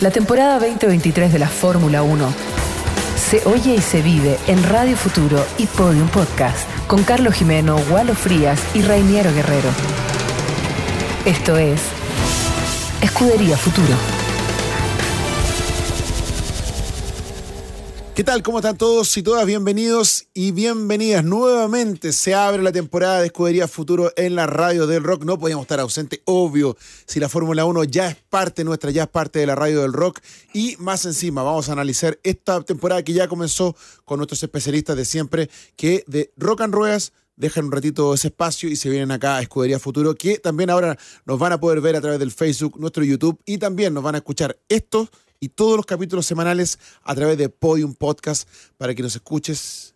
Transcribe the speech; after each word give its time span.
La 0.00 0.10
temporada 0.10 0.58
2023 0.58 1.32
de 1.32 1.38
la 1.38 1.48
Fórmula 1.48 2.02
1 2.02 2.28
se 3.16 3.42
oye 3.46 3.76
y 3.76 3.80
se 3.80 4.02
vive 4.02 4.38
en 4.46 4.62
Radio 4.62 4.94
Futuro 4.94 5.42
y 5.56 5.64
Podium 5.66 6.08
Podcast 6.08 6.68
con 6.86 7.02
Carlos 7.02 7.32
Jimeno, 7.34 7.76
Walo 7.90 8.14
Frías 8.14 8.60
y 8.74 8.82
Rainiero 8.82 9.32
Guerrero. 9.32 9.70
Esto 11.24 11.56
es 11.56 11.80
Escudería 13.00 13.56
Futuro. 13.56 14.15
¿Qué 18.16 18.24
tal? 18.24 18.42
¿Cómo 18.42 18.60
están 18.60 18.78
todos 18.78 19.14
y 19.18 19.22
todas? 19.22 19.44
Bienvenidos 19.44 20.28
y 20.32 20.50
bienvenidas. 20.50 21.22
Nuevamente 21.22 22.14
se 22.14 22.32
abre 22.32 22.62
la 22.62 22.72
temporada 22.72 23.20
de 23.20 23.26
Escudería 23.26 23.68
Futuro 23.68 24.10
en 24.16 24.34
la 24.34 24.46
radio 24.46 24.86
del 24.86 25.04
rock. 25.04 25.24
No 25.24 25.38
podíamos 25.38 25.64
estar 25.64 25.80
ausentes, 25.80 26.22
obvio, 26.24 26.78
si 27.04 27.20
la 27.20 27.28
Fórmula 27.28 27.66
1 27.66 27.84
ya 27.84 28.08
es 28.08 28.16
parte 28.16 28.64
nuestra, 28.64 28.90
ya 28.90 29.02
es 29.02 29.10
parte 29.10 29.40
de 29.40 29.46
la 29.46 29.54
radio 29.54 29.82
del 29.82 29.92
rock. 29.92 30.20
Y 30.54 30.76
más 30.78 31.04
encima, 31.04 31.42
vamos 31.42 31.68
a 31.68 31.72
analizar 31.72 32.18
esta 32.22 32.62
temporada 32.62 33.02
que 33.02 33.12
ya 33.12 33.28
comenzó 33.28 33.76
con 34.06 34.16
nuestros 34.16 34.42
especialistas 34.42 34.96
de 34.96 35.04
siempre, 35.04 35.50
que 35.76 36.02
de 36.06 36.32
Rock 36.38 36.62
and 36.62 36.72
Ruedas 36.72 37.12
dejan 37.36 37.66
un 37.66 37.72
ratito 37.72 38.14
ese 38.14 38.28
espacio 38.28 38.70
y 38.70 38.76
se 38.76 38.88
vienen 38.88 39.10
acá 39.10 39.36
a 39.36 39.42
Escudería 39.42 39.78
Futuro, 39.78 40.14
que 40.14 40.38
también 40.38 40.70
ahora 40.70 40.96
nos 41.26 41.38
van 41.38 41.52
a 41.52 41.60
poder 41.60 41.82
ver 41.82 41.96
a 41.96 42.00
través 42.00 42.18
del 42.18 42.32
Facebook, 42.32 42.80
nuestro 42.80 43.04
YouTube 43.04 43.38
y 43.44 43.58
también 43.58 43.92
nos 43.92 44.02
van 44.02 44.14
a 44.14 44.18
escuchar 44.18 44.58
estos 44.70 45.10
y 45.40 45.48
todos 45.48 45.76
los 45.76 45.86
capítulos 45.86 46.26
semanales 46.26 46.78
a 47.02 47.14
través 47.14 47.38
de 47.38 47.48
Podium 47.48 47.94
Podcast 47.94 48.48
para 48.76 48.94
que 48.94 49.02
nos 49.02 49.14
escuches 49.14 49.94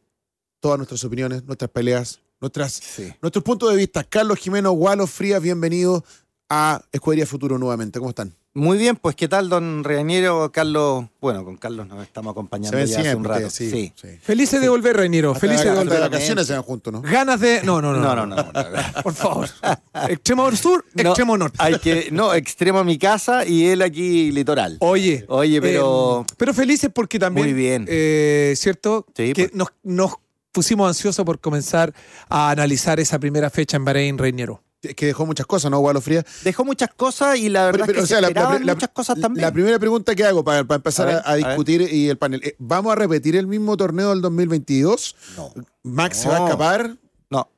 todas 0.61 0.79
nuestras 0.79 1.03
opiniones, 1.05 1.45
nuestras 1.45 1.71
peleas, 1.71 2.21
nuestras, 2.41 2.80
nuestros 3.21 3.45
puntos 3.45 3.71
de 3.71 3.77
vista. 3.77 4.05
Carlos 4.05 4.39
Jimeno, 4.39 4.73
Gualo 4.73 5.07
Frías, 5.07 5.43
bienvenido 5.43 6.05
a 6.49 6.83
Escudería 6.93 7.27
Futuro 7.27 7.59
nuevamente. 7.59 7.99
¿Cómo 7.99 8.11
están? 8.11 8.40
Muy 8.52 8.78
bien, 8.78 8.96
pues 8.96 9.14
¿qué 9.14 9.28
tal, 9.28 9.48
don 9.48 9.84
Reiniero? 9.84 10.50
Carlos, 10.50 11.04
bueno, 11.20 11.45
con 11.45 11.56
Carlos 11.56 11.86
nos 11.86 12.02
estamos 12.02 12.32
acompañando 12.32 12.82
ya 12.84 12.98
hace 12.98 13.14
un 13.14 13.23
rato. 13.23 13.48
Sí, 13.48 13.92
Felices 14.23 14.60
de 14.60 14.68
volver, 14.68 14.96
Reiniero. 14.96 15.37
Felices 15.37 15.66
de 15.66 15.70
volver. 15.70 15.92
de 15.92 16.01
vacaciones 16.01 16.48
se 16.48 16.54
van 16.54 16.62
juntos, 16.62 16.92
¿no? 16.92 17.01
Ganas 17.01 17.38
de. 17.38 17.62
No, 17.62 17.80
no, 17.80 17.92
no. 17.92 18.01
No, 18.01 18.26
no, 18.26 18.34
no. 18.34 18.52
Por 19.04 19.15
favor. 19.15 19.48
extremo 20.09 20.51
sur, 20.57 20.84
extremo 20.96 21.38
norte. 21.38 21.59
Hay 21.60 21.79
que, 21.79 22.09
no, 22.10 22.34
extremo 22.34 22.82
mi 22.82 22.98
casa 22.98 23.46
y 23.46 23.66
él 23.66 23.82
aquí 23.82 24.32
litoral. 24.32 24.79
Oye. 24.80 25.24
Oye, 25.29 25.60
pero. 25.62 26.23
Eh, 26.29 26.35
pero 26.37 26.52
felices 26.52 26.90
porque 26.92 27.20
también. 27.20 27.46
Muy 27.46 27.54
bien. 27.54 27.87
Eh, 27.88 28.54
¿Cierto? 28.57 29.07
Sí, 29.16 29.32
que 29.32 29.45
pues. 29.45 29.54
nos, 29.54 29.68
nos 29.85 30.14
pusimos 30.51 30.88
ansiosos 30.88 31.24
por 31.24 31.38
comenzar 31.38 31.95
a 32.29 32.51
analizar 32.51 32.98
esa 32.98 33.20
primera 33.20 33.48
fecha 33.48 33.76
en 33.76 33.85
Bahrein, 33.85 34.18
Reiniero. 34.18 34.60
Es 34.82 34.95
que 34.95 35.06
dejó 35.06 35.26
muchas 35.26 35.45
cosas, 35.46 35.70
¿no, 35.70 35.78
Gualo 35.78 36.00
Frías? 36.00 36.24
Dejó 36.42 36.64
muchas 36.64 36.88
cosas 36.95 37.36
y 37.38 37.50
la 37.50 37.66
verdad 37.66 37.80
Pero- 37.84 37.86
pero, 37.86 37.98
es 37.98 37.98
que 37.98 38.04
o 38.04 38.06
sea, 38.06 38.16
se 38.16 38.20
la- 38.23 38.28
la- 38.28 38.28
esperaban 38.28 38.66
la- 38.66 38.74
muchas 38.74 38.88
cosas 38.90 39.20
también. 39.20 39.42
La 39.42 39.52
primera 39.52 39.78
pregunta 39.78 40.14
que 40.14 40.24
hago 40.24 40.42
para, 40.42 40.64
para 40.64 40.76
empezar 40.76 41.09
A 41.09 41.10
a, 41.10 41.14
ver, 41.14 41.23
a 41.24 41.28
a 41.28 41.34
ver. 41.36 41.46
discutir 41.46 41.82
y 41.92 42.09
el 42.09 42.16
panel. 42.16 42.40
eh, 42.42 42.56
¿Vamos 42.59 42.92
a 42.92 42.96
repetir 42.96 43.36
el 43.36 43.46
mismo 43.46 43.76
torneo 43.76 44.10
del 44.10 44.23
2022? 44.23 45.16
No. 45.36 45.52
¿Max 45.82 46.18
se 46.18 46.28
va 46.28 46.38
a 46.38 46.45
escapar? 46.45 46.96
No, 47.28 47.48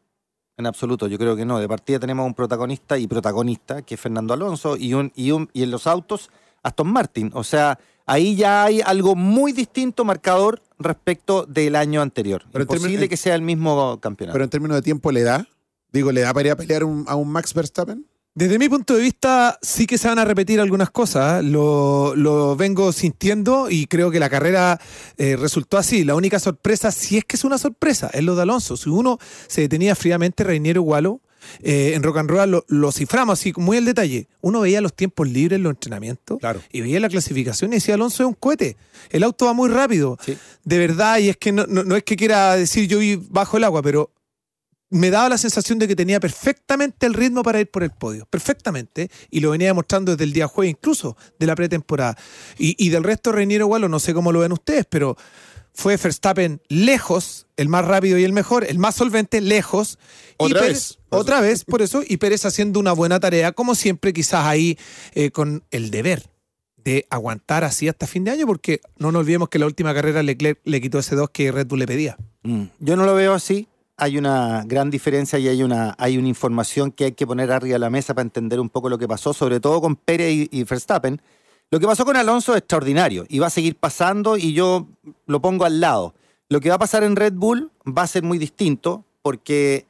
en 0.57 0.67
absoluto, 0.67 1.07
yo 1.07 1.17
creo 1.17 1.37
que 1.37 1.45
no. 1.45 1.61
De 1.61 1.69
partida 1.69 2.01
tenemos 2.01 2.27
un 2.27 2.35
protagonista 2.35 2.99
y 2.99 3.07
protagonista, 3.07 3.83
que 3.83 3.95
es 3.95 4.01
Fernando 4.01 4.35
Alonso, 4.35 4.77
y, 4.77 4.95
un, 4.95 5.13
y, 5.15 5.31
un, 5.31 5.49
y 5.53 5.63
en 5.63 5.71
los 5.71 5.87
autos, 5.87 6.29
Aston 6.65 6.89
Martin. 6.93 7.31
O 7.35 7.45
sea, 7.45 7.79
ahí 8.05 8.35
ya 8.35 8.65
hay 8.65 8.81
algo 8.81 9.15
muy 9.15 9.53
distinto 9.53 10.05
marcador 10.05 10.61
respecto 10.79 11.47
del 11.47 11.77
año 11.77 12.03
anterior. 12.03 12.43
Pero 12.51 12.63
en 12.65 12.69
Imposible 12.69 12.89
términos- 12.95 13.09
que 13.11 13.17
sea 13.17 13.37
el 13.37 13.43
mismo 13.43 14.01
campeonato. 14.01 14.33
Pero 14.33 14.43
en 14.45 14.51
términos 14.51 14.75
de 14.77 14.83
tiempo, 14.83 15.13
¿le 15.13 15.23
da? 15.23 15.47
Digo, 15.93 16.11
¿le 16.13 16.23
da 16.23 16.33
para 16.33 16.49
ir 16.49 16.53
a 16.53 16.57
pelear 16.57 16.85
un- 16.85 17.05
a 17.07 17.15
un 17.17 17.29
Max 17.31 17.53
Verstappen? 17.55 18.07
Desde 18.35 18.59
mi 18.59 18.67
punto 18.71 18.95
de 18.97 19.03
vista, 19.03 19.59
sí 19.61 19.87
que 19.87 19.99
se 19.99 20.09
van 20.09 20.19
a 20.19 20.25
repetir 20.25 20.59
algunas 20.59 20.91
cosas. 20.91 21.41
¿eh? 21.41 21.43
Lo, 21.47 22.15
lo 22.17 22.57
vengo 22.57 22.91
sintiendo 22.93 23.69
y 23.69 23.87
creo 23.87 24.11
que 24.11 24.19
la 24.19 24.31
carrera 24.31 24.81
eh, 25.19 25.37
resultó 25.37 25.77
así. 25.77 26.03
La 26.03 26.15
única 26.15 26.39
sorpresa, 26.41 26.91
si 26.93 27.19
es 27.19 27.27
que 27.27 27.37
es 27.37 27.45
una 27.45 27.59
sorpresa, 27.59 28.09
es 28.15 28.23
lo 28.25 28.35
de 28.35 28.43
Alonso. 28.43 28.79
Si 28.79 28.89
uno 28.89 29.19
se 29.49 29.61
detenía 29.61 29.95
fríamente, 29.95 30.45
Reiniero 30.45 30.81
Gualo, 30.81 31.21
eh, 31.61 31.93
en 31.95 32.03
Rock 32.03 32.19
and 32.19 32.31
Roll 32.31 32.51
lo, 32.53 32.65
lo 32.69 32.91
ciframos 32.91 33.39
así, 33.39 33.53
muy 33.59 33.77
al 33.77 33.85
detalle. 33.85 34.29
Uno 34.41 34.61
veía 34.61 34.81
los 34.81 34.95
tiempos 34.95 35.29
libres 35.29 35.57
en 35.59 35.65
los 35.65 35.73
entrenamientos 35.73 36.39
Claro. 36.39 36.63
y 36.73 36.81
veía 36.81 37.01
la 37.01 37.11
clasificación 37.11 37.73
y 37.73 37.77
decía 37.77 37.97
Alonso 37.97 38.23
es 38.23 38.29
un 38.29 38.35
cohete. 38.35 38.79
El 39.11 39.25
auto 39.25 39.45
va 39.45 39.53
muy 39.53 39.69
rápido. 39.69 40.17
Sí. 40.25 40.39
De 40.65 40.79
verdad, 40.79 41.19
y 41.19 41.29
es 41.29 41.37
que 41.37 41.53
no, 41.53 41.67
no- 41.67 41.85
no 41.85 41.97
es 41.97 42.05
que 42.05 42.17
quiera 42.17 42.57
decir 42.57 42.89
yo 42.89 42.99
vi 43.01 43.17
bajo 43.29 43.59
el 43.59 43.65
agua, 43.65 43.83
pero 43.83 44.11
me 44.93 45.11
daba 45.11 45.29
la 45.31 45.39
sensación 45.39 45.79
de 45.79 45.89
que 45.89 45.97
tenía 45.97 46.21
perfectamente 46.21 47.07
el 47.07 47.15
ritmo 47.15 47.43
para 47.43 47.59
ir 47.61 47.71
por 47.71 47.83
el 47.83 47.91
podio, 47.91 48.27
perfectamente, 48.27 49.11
y 49.31 49.41
lo 49.41 49.51
venía 49.51 49.69
demostrando 49.69 50.13
desde 50.13 50.25
el 50.25 50.33
día 50.33 50.47
jueves, 50.47 50.71
incluso 50.71 51.17
de 51.39 51.47
la 51.47 51.55
pretemporada. 51.57 52.17
Y, 52.59 52.77
y 52.79 52.91
del 52.91 53.03
resto, 53.03 53.33
Reiniero 53.33 53.67
Gualo, 53.67 53.89
no 53.89 53.99
sé 53.99 54.15
cómo 54.15 54.31
lo 54.33 54.41
ven 54.41 54.53
ustedes, 54.53 54.87
pero 54.89 55.17
fue 55.75 55.97
Verstappen 55.97 56.61
lejos, 56.69 57.47
el 57.57 57.69
más 57.69 57.87
rápido 57.87 58.19
y 58.19 58.25
el 58.25 58.33
mejor, 58.33 58.65
el 58.65 58.79
más 58.79 58.95
solvente, 58.95 59.41
lejos. 59.41 59.99
y 60.39 60.45
Otra 60.45 60.61
Pérez- 60.61 60.69
vez. 60.69 60.99
Otra 61.09 61.41
vez, 61.41 61.65
por 61.65 61.83
eso, 61.83 62.03
y 62.07 62.19
Pérez 62.19 62.45
haciendo 62.45 62.79
una 62.79 62.93
buena 62.93 63.19
tarea, 63.21 63.53
como 63.53 63.75
siempre, 63.75 64.13
quizás 64.13 64.45
ahí 64.47 64.79
eh, 65.15 65.31
con 65.31 65.65
el 65.71 65.91
deber 65.91 66.25
de 66.77 67.07
aguantar 67.11 67.65
así 67.65 67.89
hasta 67.89 68.07
fin 68.07 68.25
de 68.25 68.33
año, 68.33 68.47
porque 68.47 68.81
no 68.99 69.13
nos 69.13 69.21
olvidemos 69.21 69.49
que 69.49 69.59
la 69.59 69.67
última 69.67 69.95
carrera 69.95 70.23
Leclerc 70.23 70.59
le 70.65 70.81
quitó 70.81 70.99
ese 70.99 71.15
2 71.15 71.31
que 71.31 71.53
Red 71.53 71.67
Bull 71.69 71.79
le 71.79 71.87
pedía. 71.87 72.17
Mm. 72.43 72.65
Yo 72.81 72.97
no 72.97 73.05
lo 73.07 73.15
veo 73.15 73.35
así. 73.35 73.69
Hay 74.03 74.19
una 74.19 74.65
gran 74.67 74.91
diferencia 74.91 75.39
y 75.39 75.47
hay 75.47 75.63
una, 75.63 75.95
hay 75.97 76.19
una 76.19 76.27
información 76.27 76.91
que 76.91 77.05
hay 77.05 77.13
que 77.13 77.25
poner 77.25 77.53
arriba 77.53 77.75
de 77.75 77.79
la 77.79 77.89
mesa 77.89 78.15
para 78.15 78.25
entender 78.25 78.59
un 78.59 78.69
poco 78.69 78.89
lo 78.89 78.99
que 78.99 79.07
pasó, 79.07 79.33
sobre 79.33 79.61
todo 79.61 79.81
con 79.81 79.95
Pérez 79.95 80.49
y, 80.51 80.65
Verstappen. 80.65 81.23
Lo 81.71 81.79
que 81.79 81.87
pasó 81.87 82.05
con 82.05 82.17
Alonso 82.17 82.51
es 82.51 82.59
extraordinario 82.59 83.27
y 83.29 83.39
va 83.39 83.47
a 83.47 83.51
seguir 83.51 83.77
pasando 83.77 84.37
y 84.37 84.55
yo 84.55 84.89
lo 85.27 85.41
pongo 85.41 85.67
al 85.67 85.79
lado. 85.79 86.15
Lo 86.49 86.61
que 86.61 86.69
va 86.69 86.75
a 86.75 86.79
pasar 86.81 87.05
en 87.05 87.15
Red 87.15 87.35
Bull 87.35 87.71
va 87.87 88.03
a 88.03 88.09
ser 88.09 88.25
muy 88.25 88.39
distinto 88.39 89.05
porque 89.23 89.87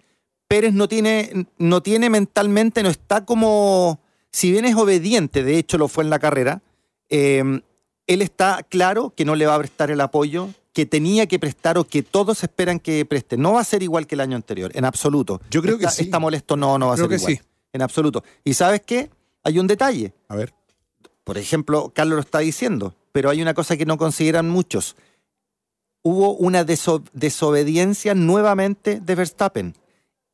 Pérez 0.46 0.74
no 0.74 0.88
tiene, 0.88 1.46
no 1.56 1.82
tiene 1.82 2.10
mentalmente, 2.10 2.82
no 2.82 2.90
está 2.90 3.24
como, 3.24 3.98
si 4.30 4.50
bien 4.50 4.66
es 4.66 4.76
obediente, 4.76 5.42
de 5.42 5.56
hecho 5.56 5.78
lo 5.78 5.88
fue 5.88 6.04
en 6.04 6.10
la 6.10 6.18
carrera, 6.18 6.60
eh, 7.08 7.62
él 8.06 8.20
está 8.20 8.62
claro 8.68 9.14
que 9.16 9.24
no 9.24 9.36
le 9.36 9.46
va 9.46 9.54
a 9.54 9.58
prestar 9.58 9.90
el 9.90 10.02
apoyo 10.02 10.50
que 10.72 10.86
tenía 10.86 11.26
que 11.26 11.38
prestar 11.38 11.76
o 11.78 11.84
que 11.84 12.02
todos 12.02 12.42
esperan 12.42 12.80
que 12.80 13.04
preste. 13.04 13.36
No 13.36 13.52
va 13.54 13.60
a 13.60 13.64
ser 13.64 13.82
igual 13.82 14.06
que 14.06 14.14
el 14.14 14.20
año 14.22 14.36
anterior, 14.36 14.70
en 14.74 14.84
absoluto. 14.84 15.40
Yo 15.50 15.60
creo 15.62 15.76
que 15.78 15.84
está, 15.84 15.96
sí. 15.96 16.04
Está 16.04 16.18
molesto, 16.18 16.56
no, 16.56 16.78
no 16.78 16.86
va 16.88 16.92
a 16.94 16.96
Creo 16.96 17.08
ser 17.08 17.16
que 17.18 17.22
igual. 17.32 17.44
sí. 17.44 17.48
En 17.74 17.82
absoluto. 17.82 18.24
¿Y 18.44 18.54
sabes 18.54 18.82
qué? 18.84 19.10
Hay 19.44 19.58
un 19.58 19.66
detalle. 19.66 20.12
A 20.28 20.36
ver. 20.36 20.54
Por 21.24 21.38
ejemplo, 21.38 21.92
Carlos 21.94 22.16
lo 22.16 22.20
está 22.22 22.38
diciendo, 22.40 22.94
pero 23.12 23.30
hay 23.30 23.40
una 23.42 23.54
cosa 23.54 23.76
que 23.76 23.86
no 23.86 23.96
consideran 23.98 24.48
muchos. 24.48 24.96
Hubo 26.02 26.34
una 26.34 26.64
deso- 26.66 27.04
desobediencia 27.12 28.14
nuevamente 28.14 28.98
de 29.00 29.14
Verstappen. 29.14 29.74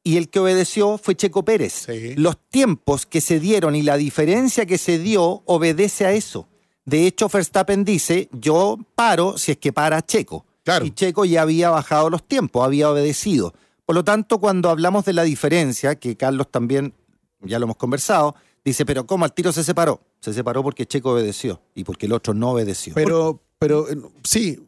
Y 0.02 0.16
el 0.16 0.30
que 0.30 0.38
obedeció 0.38 0.96
fue 0.96 1.14
Checo 1.16 1.44
Pérez. 1.44 1.84
Sí. 1.86 2.14
Los 2.14 2.38
tiempos 2.48 3.04
que 3.04 3.20
se 3.20 3.38
dieron 3.40 3.74
y 3.76 3.82
la 3.82 3.96
diferencia 3.98 4.64
que 4.64 4.78
se 4.78 4.98
dio 4.98 5.42
obedece 5.44 6.06
a 6.06 6.12
eso. 6.12 6.48
De 6.88 7.06
hecho, 7.06 7.28
Verstappen 7.28 7.84
dice, 7.84 8.30
yo 8.32 8.78
paro 8.94 9.36
si 9.36 9.52
es 9.52 9.58
que 9.58 9.74
para 9.74 10.00
Checo. 10.00 10.46
Claro. 10.64 10.86
Y 10.86 10.90
Checo 10.92 11.26
ya 11.26 11.42
había 11.42 11.68
bajado 11.68 12.08
los 12.08 12.26
tiempos, 12.26 12.64
había 12.64 12.90
obedecido. 12.90 13.52
Por 13.84 13.94
lo 13.94 14.04
tanto, 14.04 14.38
cuando 14.38 14.70
hablamos 14.70 15.04
de 15.04 15.12
la 15.12 15.22
diferencia, 15.22 15.96
que 15.96 16.16
Carlos 16.16 16.50
también, 16.50 16.94
ya 17.42 17.58
lo 17.58 17.64
hemos 17.66 17.76
conversado, 17.76 18.34
dice, 18.64 18.86
pero 18.86 19.06
¿cómo 19.06 19.26
al 19.26 19.34
tiro 19.34 19.52
se 19.52 19.64
separó? 19.64 20.00
Se 20.20 20.32
separó 20.32 20.62
porque 20.62 20.86
Checo 20.86 21.12
obedeció 21.12 21.60
y 21.74 21.84
porque 21.84 22.06
el 22.06 22.14
otro 22.14 22.32
no 22.32 22.52
obedeció. 22.52 22.94
Pero, 22.94 23.38
pero 23.58 23.86
sí. 24.24 24.58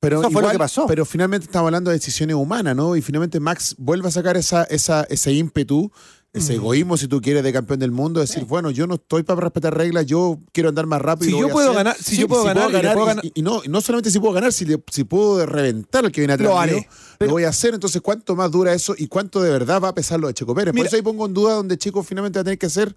Pero 0.00 0.22
Eso 0.22 0.30
fue 0.32 0.42
lo 0.42 0.50
que 0.50 0.58
pasó. 0.58 0.88
Pero 0.88 1.04
finalmente 1.04 1.44
estamos 1.46 1.68
hablando 1.68 1.92
de 1.92 1.98
decisiones 1.98 2.34
humanas, 2.34 2.74
¿no? 2.74 2.96
Y 2.96 3.02
finalmente 3.02 3.38
Max 3.38 3.76
vuelve 3.78 4.08
a 4.08 4.10
sacar 4.10 4.36
esa, 4.36 4.64
esa, 4.64 5.04
ese 5.04 5.32
ímpetu, 5.32 5.92
ese 6.36 6.54
egoísmo, 6.54 6.96
si 6.96 7.08
tú 7.08 7.20
quieres, 7.20 7.42
de 7.42 7.52
campeón 7.52 7.78
del 7.80 7.90
mundo, 7.90 8.20
decir, 8.20 8.44
bueno, 8.44 8.70
yo 8.70 8.86
no 8.86 8.94
estoy 8.96 9.22
para 9.22 9.40
respetar 9.40 9.76
reglas, 9.76 10.06
yo 10.06 10.38
quiero 10.52 10.68
andar 10.68 10.86
más 10.86 11.00
rápido. 11.00 11.30
Si 11.30 11.36
y 11.36 11.40
yo 11.40 11.48
puedo 11.48 11.70
hacer. 11.70 11.76
ganar- 11.84 11.96
si 12.00 12.16
yo 12.16 12.28
puedo 12.28 12.44
ganar 12.44 12.70
y 12.70 12.72
le 12.74 12.92
puedo 12.92 13.06
ganar- 13.06 13.24
y, 13.24 13.32
y 13.34 13.42
no, 13.42 13.62
y 13.64 13.68
no 13.68 13.80
solamente 13.80 14.10
si 14.10 14.18
puedo 14.20 14.32
ganar, 14.34 14.52
si, 14.52 14.64
le- 14.64 14.82
si 14.90 15.04
puedo 15.04 15.44
reventar 15.46 16.04
al 16.04 16.12
que 16.12 16.20
viene 16.20 16.34
atrás 16.34 16.48
Lo 16.48 16.58
haré. 16.58 16.72
mío, 16.74 16.82
Pero- 17.18 17.28
lo 17.30 17.32
voy 17.34 17.44
a 17.44 17.48
hacer. 17.48 17.74
Entonces, 17.74 18.00
¿cuánto 18.02 18.36
más 18.36 18.50
dura 18.50 18.72
eso 18.74 18.94
y 18.96 19.06
cuánto 19.08 19.40
de 19.42 19.50
verdad 19.50 19.80
va 19.82 19.88
a 19.88 19.94
pesar 19.94 20.20
lo 20.20 20.28
de 20.28 20.34
Checo 20.34 20.54
Pérez? 20.54 20.72
Mira- 20.74 20.82
Por 20.82 20.86
eso 20.88 20.96
ahí 20.96 21.02
pongo 21.02 21.26
en 21.26 21.34
duda 21.34 21.54
donde 21.54 21.78
Checo 21.78 22.02
finalmente 22.02 22.38
va 22.38 22.42
a 22.42 22.44
tener 22.44 22.58
que 22.58 22.66
hacer 22.66 22.94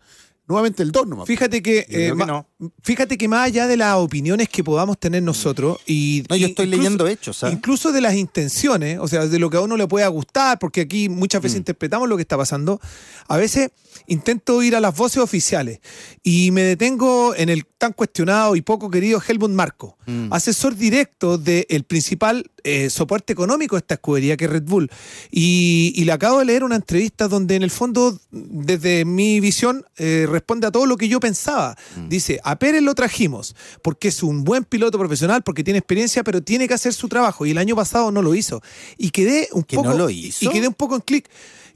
nuevamente 0.49 0.83
el 0.83 0.91
2 0.91 1.07
nomás. 1.07 1.27
Fíjate 1.27 1.61
que, 1.61 1.79
eh, 1.79 1.85
que 1.87 2.13
ma- 2.15 2.25
no. 2.25 2.47
fíjate 2.83 3.17
que 3.17 3.27
más 3.27 3.45
allá 3.45 3.67
de 3.67 3.77
las 3.77 3.95
opiniones 3.95 4.49
que 4.49 4.63
podamos 4.63 4.99
tener 4.99 5.21
nosotros 5.23 5.77
y 5.85 6.23
No, 6.27 6.35
yo 6.35 6.47
estoy 6.47 6.65
incluso- 6.65 6.81
leyendo 6.83 7.07
hechos, 7.07 7.37
¿sabes? 7.37 7.55
Incluso 7.55 7.91
de 7.91 8.01
las 8.01 8.15
intenciones, 8.15 8.97
o 8.99 9.07
sea, 9.07 9.27
de 9.27 9.39
lo 9.39 9.49
que 9.51 9.57
a 9.57 9.61
uno 9.61 9.77
le 9.77 9.87
pueda 9.87 10.07
gustar, 10.07 10.57
porque 10.59 10.81
aquí 10.81 11.07
muchas 11.07 11.39
Mm. 11.39 11.43
veces 11.43 11.57
interpretamos 11.59 12.09
lo 12.09 12.15
que 12.17 12.23
está 12.23 12.35
pasando. 12.35 12.81
A 13.27 13.37
veces 13.37 13.69
intento 14.07 14.61
ir 14.63 14.75
a 14.75 14.79
las 14.79 14.95
voces 14.95 15.19
oficiales 15.21 15.79
y 16.23 16.49
me 16.51 16.63
detengo 16.63 17.35
en 17.35 17.49
el 17.49 17.65
tan 17.79 17.93
cuestionado 17.93 18.55
y 18.55 18.61
poco 18.61 18.91
querido 18.91 19.19
Helmut 19.25 19.49
Marco, 19.51 19.97
Mm. 20.05 20.33
asesor 20.33 20.75
directo 20.75 21.37
del 21.37 21.83
principal 21.85 22.51
eh, 22.63 22.89
soporte 22.89 23.31
económico 23.31 23.75
a 23.75 23.79
esta 23.79 23.93
escudería 23.95 24.35
que 24.35 24.45
es 24.45 24.51
Red 24.51 24.63
Bull. 24.63 24.89
Y, 25.31 25.93
y 25.95 26.03
le 26.03 26.11
acabo 26.11 26.39
de 26.39 26.45
leer 26.45 26.63
una 26.65 26.75
entrevista 26.75 27.27
donde 27.29 27.55
en 27.55 27.63
el 27.63 27.71
fondo, 27.71 28.19
desde 28.31 29.05
mi 29.05 29.39
visión, 29.39 29.85
eh, 29.97 30.27
responde 30.29 30.67
a 30.67 30.71
todo 30.71 30.85
lo 30.85 30.97
que 30.97 31.07
yo 31.07 31.19
pensaba. 31.21 31.77
Mm. 31.95 32.09
Dice, 32.09 32.39
a 32.43 32.59
Pérez 32.59 32.81
lo 32.81 32.93
trajimos 32.95 33.55
porque 33.81 34.09
es 34.09 34.21
un 34.23 34.43
buen 34.43 34.65
piloto 34.65 34.97
profesional, 34.99 35.41
porque 35.43 35.63
tiene 35.63 35.79
experiencia, 35.79 36.23
pero 36.23 36.41
tiene 36.43 36.67
que 36.67 36.73
hacer 36.73 36.93
su 36.93 37.07
trabajo. 37.07 37.45
Y 37.45 37.51
el 37.51 37.57
año 37.57 37.75
pasado 37.77 38.11
no 38.11 38.21
lo 38.21 38.35
hizo. 38.35 38.61
Y 38.97 39.11
quedé 39.11 39.47
un 39.53 39.63
¿Que 39.63 39.77
poco... 39.77 39.89
no 39.91 39.97
lo 39.97 40.09
hizo? 40.09 40.43
Y 40.45 40.49
quedé 40.49 40.67
un 40.67 40.73
poco 40.73 40.95
en 40.95 41.01
clic. 41.01 41.29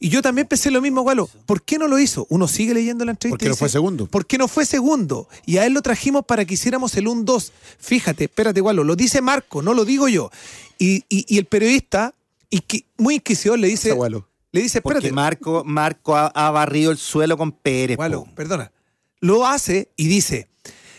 Y 0.04 0.10
yo 0.10 0.22
también 0.22 0.46
pensé 0.48 0.70
lo 0.70 0.82
mismo, 0.82 1.06
Galo. 1.06 1.30
¿Por 1.46 1.64
qué 1.64 1.78
no 1.78 1.88
lo 1.88 1.98
hizo? 1.98 2.28
Uno 2.30 2.48
sigue 2.50 2.74
leyendo 2.74 3.06
la 3.06 3.12
entrevista. 3.12 3.36
Porque 3.38 3.46
y 3.46 3.50
no 3.50 3.56
fue 3.56 3.70
segundo. 3.70 4.08
¿Por 4.08 4.26
qué 4.26 4.38
no 4.38 4.48
fue 4.50 4.66
segundo? 4.66 5.30
Y 5.46 5.58
a 5.58 5.66
él 5.66 5.72
lo 5.72 5.82
trajimos 5.82 6.26
para 6.26 6.44
que 6.44 6.56
hiciéramos 6.56 6.96
el 6.98 7.06
1-2. 7.08 7.52
Fíjate, 7.80 8.26
espérate, 8.26 8.62
Galo, 8.62 8.84
lo 8.84 8.98
dice 8.98 9.22
Marco, 9.22 9.62
no 9.62 9.74
lo 9.74 9.86
digo 9.86 10.10
yo. 10.10 10.30
Y, 10.78 11.06
y- 11.08 11.26
y 11.30 11.38
el 11.38 11.46
periodista, 11.46 12.14
inqui- 12.52 12.84
muy 12.98 13.16
inquisidor, 13.16 13.58
le 13.60 13.70
dice, 13.70 13.90
Zagualo. 13.90 14.28
le 14.52 14.62
dice, 14.62 14.82
Porque 14.82 14.98
espérate, 14.98 15.14
Marco, 15.16 15.64
Marco 15.66 16.18
ha, 16.18 16.28
ha 16.28 16.52
barrido 16.52 16.92
el 16.92 16.98
suelo 16.98 17.38
con 17.38 17.54
Pérez. 17.54 17.96
Gualo, 17.96 18.26
po. 18.26 18.36
perdona. 18.36 18.74
Lo 19.22 19.48
hace 19.48 19.90
y 19.96 20.08
dice, 20.10 20.50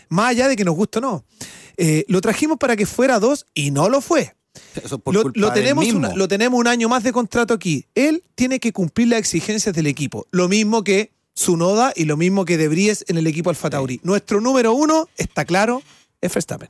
más 0.09 0.29
allá 0.29 0.47
de 0.47 0.55
que 0.55 0.65
nos 0.65 0.73
guste 0.75 0.97
o 0.97 1.01
no, 1.01 1.25
eh, 1.77 2.05
lo 2.07 2.21
trajimos 2.21 2.57
para 2.57 2.75
que 2.75 2.87
fuera 2.87 3.19
dos 3.19 3.45
y 3.53 3.69
no 3.69 3.87
lo 3.87 4.01
fue. 4.01 4.33
Eso 4.83 4.99
por 4.99 5.13
Lo, 5.13 5.21
culpa 5.23 5.39
lo 5.39 5.47
del 5.47 5.55
tenemos 5.55 5.83
mismo. 5.85 5.99
una- 5.99 6.15
lo 6.15 6.27
tenemos 6.27 6.59
un 6.59 6.67
año 6.67 6.89
más 6.89 7.03
de 7.03 7.11
contrato 7.11 7.53
aquí. 7.53 7.85
Él 7.95 8.23
tiene 8.35 8.59
que 8.59 8.71
cumplir 8.73 9.07
las 9.09 9.19
exigencias 9.19 9.75
del 9.75 9.87
equipo. 9.87 10.27
Lo 10.31 10.47
mismo 10.49 10.83
que 10.83 11.11
Sunoda 11.37 11.91
y 11.95 12.05
lo 12.05 12.15
mismo 12.15 12.45
que 12.45 12.57
De 12.57 12.69
Vries 12.69 13.03
en 13.09 13.17
el 13.17 13.27
equipo 13.27 13.49
Alfa 13.49 13.69
Tauri. 13.69 13.99
Nuestro 14.03 14.39
número 14.39 14.71
uno, 14.73 15.09
está 15.17 15.43
claro, 15.43 15.81
es 16.21 16.33
Verstappen. 16.33 16.69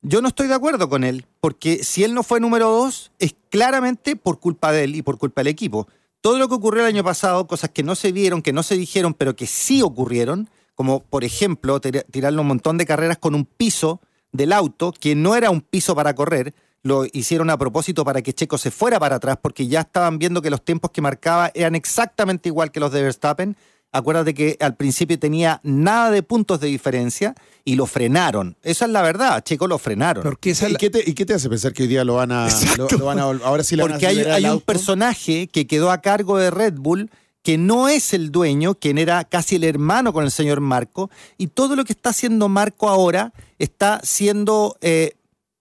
Yo 0.00 0.20
no 0.20 0.28
estoy 0.28 0.48
de 0.48 0.54
acuerdo 0.54 0.88
con 0.88 1.04
él, 1.04 1.26
porque 1.40 1.84
si 1.84 2.02
él 2.04 2.12
no 2.14 2.22
fue 2.22 2.40
número 2.40 2.68
dos, 2.70 3.12
es 3.18 3.34
claramente 3.50 4.16
por 4.16 4.40
culpa 4.40 4.72
de 4.72 4.84
él 4.84 4.96
y 4.96 5.02
por 5.02 5.18
culpa 5.18 5.40
del 5.40 5.48
equipo. 5.48 5.86
Todo 6.20 6.38
lo 6.38 6.48
que 6.48 6.54
ocurrió 6.54 6.82
el 6.82 6.88
año 6.88 7.04
pasado, 7.04 7.46
cosas 7.46 7.70
que 7.70 7.82
no 7.82 7.94
se 7.94 8.10
vieron, 8.12 8.42
que 8.42 8.52
no 8.52 8.62
se 8.62 8.76
dijeron, 8.76 9.14
pero 9.14 9.36
que 9.36 9.46
sí 9.46 9.82
ocurrieron, 9.82 10.48
como 10.74 11.00
por 11.04 11.22
ejemplo 11.24 11.80
tira- 11.80 12.04
tirarle 12.10 12.40
un 12.40 12.46
montón 12.48 12.78
de 12.78 12.86
carreras 12.86 13.18
con 13.18 13.34
un 13.34 13.44
piso 13.44 14.00
del 14.32 14.52
auto, 14.52 14.92
que 14.98 15.14
no 15.14 15.36
era 15.36 15.50
un 15.50 15.60
piso 15.60 15.94
para 15.94 16.14
correr, 16.14 16.54
lo 16.82 17.04
hicieron 17.12 17.48
a 17.50 17.56
propósito 17.58 18.04
para 18.04 18.22
que 18.22 18.32
Checo 18.32 18.58
se 18.58 18.70
fuera 18.70 18.98
para 18.98 19.16
atrás, 19.16 19.38
porque 19.40 19.66
ya 19.68 19.80
estaban 19.82 20.18
viendo 20.18 20.42
que 20.42 20.50
los 20.50 20.64
tiempos 20.64 20.90
que 20.90 21.00
marcaba 21.00 21.50
eran 21.54 21.74
exactamente 21.76 22.48
igual 22.48 22.72
que 22.72 22.80
los 22.80 22.90
de 22.92 23.02
Verstappen. 23.02 23.56
Acuérdate 23.94 24.32
que 24.32 24.56
al 24.58 24.74
principio 24.74 25.18
tenía 25.18 25.60
nada 25.62 26.10
de 26.10 26.22
puntos 26.22 26.58
de 26.60 26.66
diferencia 26.68 27.34
y 27.62 27.74
lo 27.76 27.84
frenaron. 27.86 28.56
Esa 28.62 28.86
es 28.86 28.90
la 28.90 29.02
verdad, 29.02 29.44
Checo 29.44 29.68
lo 29.68 29.76
frenaron. 29.78 30.22
Porque 30.22 30.50
¿Y 30.58 30.72
la- 30.72 30.78
qué, 30.78 30.88
te, 30.88 31.04
y 31.08 31.12
qué 31.12 31.26
te 31.26 31.34
hace 31.34 31.50
pensar 31.50 31.74
que 31.74 31.82
hoy 31.82 31.88
día 31.88 32.02
lo 32.02 32.14
van 32.14 32.32
a, 32.32 32.44
lo, 32.46 32.48
Exacto. 32.50 32.88
lo 32.98 33.04
van 33.04 33.18
a 33.18 33.26
vol- 33.26 33.42
ahora 33.44 33.62
sí 33.62 33.76
le 33.76 33.82
van 33.82 33.92
a 33.92 33.94
Porque 33.96 34.06
hay, 34.06 34.46
un 34.46 34.62
personaje 34.62 35.46
que 35.46 35.66
quedó 35.66 35.90
a 35.90 36.00
cargo 36.00 36.38
de 36.38 36.50
Red 36.50 36.74
Bull 36.78 37.10
que 37.42 37.58
no 37.58 37.88
es 37.88 38.12
el 38.14 38.30
dueño, 38.30 38.74
quien 38.74 38.98
era 38.98 39.24
casi 39.24 39.56
el 39.56 39.64
hermano 39.64 40.12
con 40.12 40.24
el 40.24 40.30
señor 40.30 40.60
Marco, 40.60 41.10
y 41.38 41.48
todo 41.48 41.74
lo 41.76 41.84
que 41.84 41.92
está 41.92 42.10
haciendo 42.10 42.48
Marco 42.48 42.88
ahora 42.88 43.32
está 43.58 44.00
siendo 44.04 44.76
eh, 44.80 45.14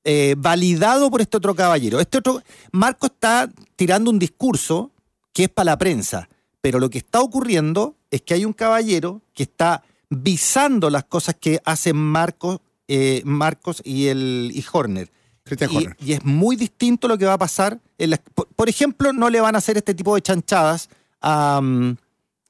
eh, 0.03 0.35
validado 0.37 1.09
por 1.09 1.21
este 1.21 1.37
otro 1.37 1.55
caballero. 1.55 1.99
Este 1.99 2.19
otro, 2.19 2.41
Marco 2.71 3.07
está 3.07 3.49
tirando 3.75 4.11
un 4.11 4.19
discurso 4.19 4.91
que 5.33 5.43
es 5.45 5.49
para 5.49 5.71
la 5.71 5.77
prensa, 5.77 6.29
pero 6.61 6.79
lo 6.79 6.89
que 6.89 6.99
está 6.99 7.21
ocurriendo 7.21 7.95
es 8.11 8.21
que 8.21 8.33
hay 8.35 8.45
un 8.45 8.53
caballero 8.53 9.21
que 9.33 9.43
está 9.43 9.83
visando 10.09 10.89
las 10.89 11.05
cosas 11.05 11.35
que 11.39 11.61
hacen 11.65 11.95
Marcos, 11.95 12.59
eh, 12.87 13.21
Marcos 13.25 13.81
y, 13.85 14.07
el, 14.07 14.51
y 14.53 14.63
Horner. 14.71 15.09
Y, 15.49 15.63
Horner. 15.63 15.95
y 15.99 16.13
es 16.13 16.23
muy 16.25 16.55
distinto 16.57 17.07
lo 17.07 17.17
que 17.17 17.25
va 17.25 17.33
a 17.33 17.37
pasar. 17.39 17.79
en 17.97 18.09
las- 18.11 18.19
por, 18.35 18.47
por 18.47 18.69
ejemplo, 18.69 19.13
no 19.13 19.29
le 19.29 19.39
van 19.41 19.55
a 19.55 19.59
hacer 19.59 19.77
este 19.77 19.93
tipo 19.95 20.13
de 20.15 20.21
chanchadas 20.21 20.89
a, 21.21 21.61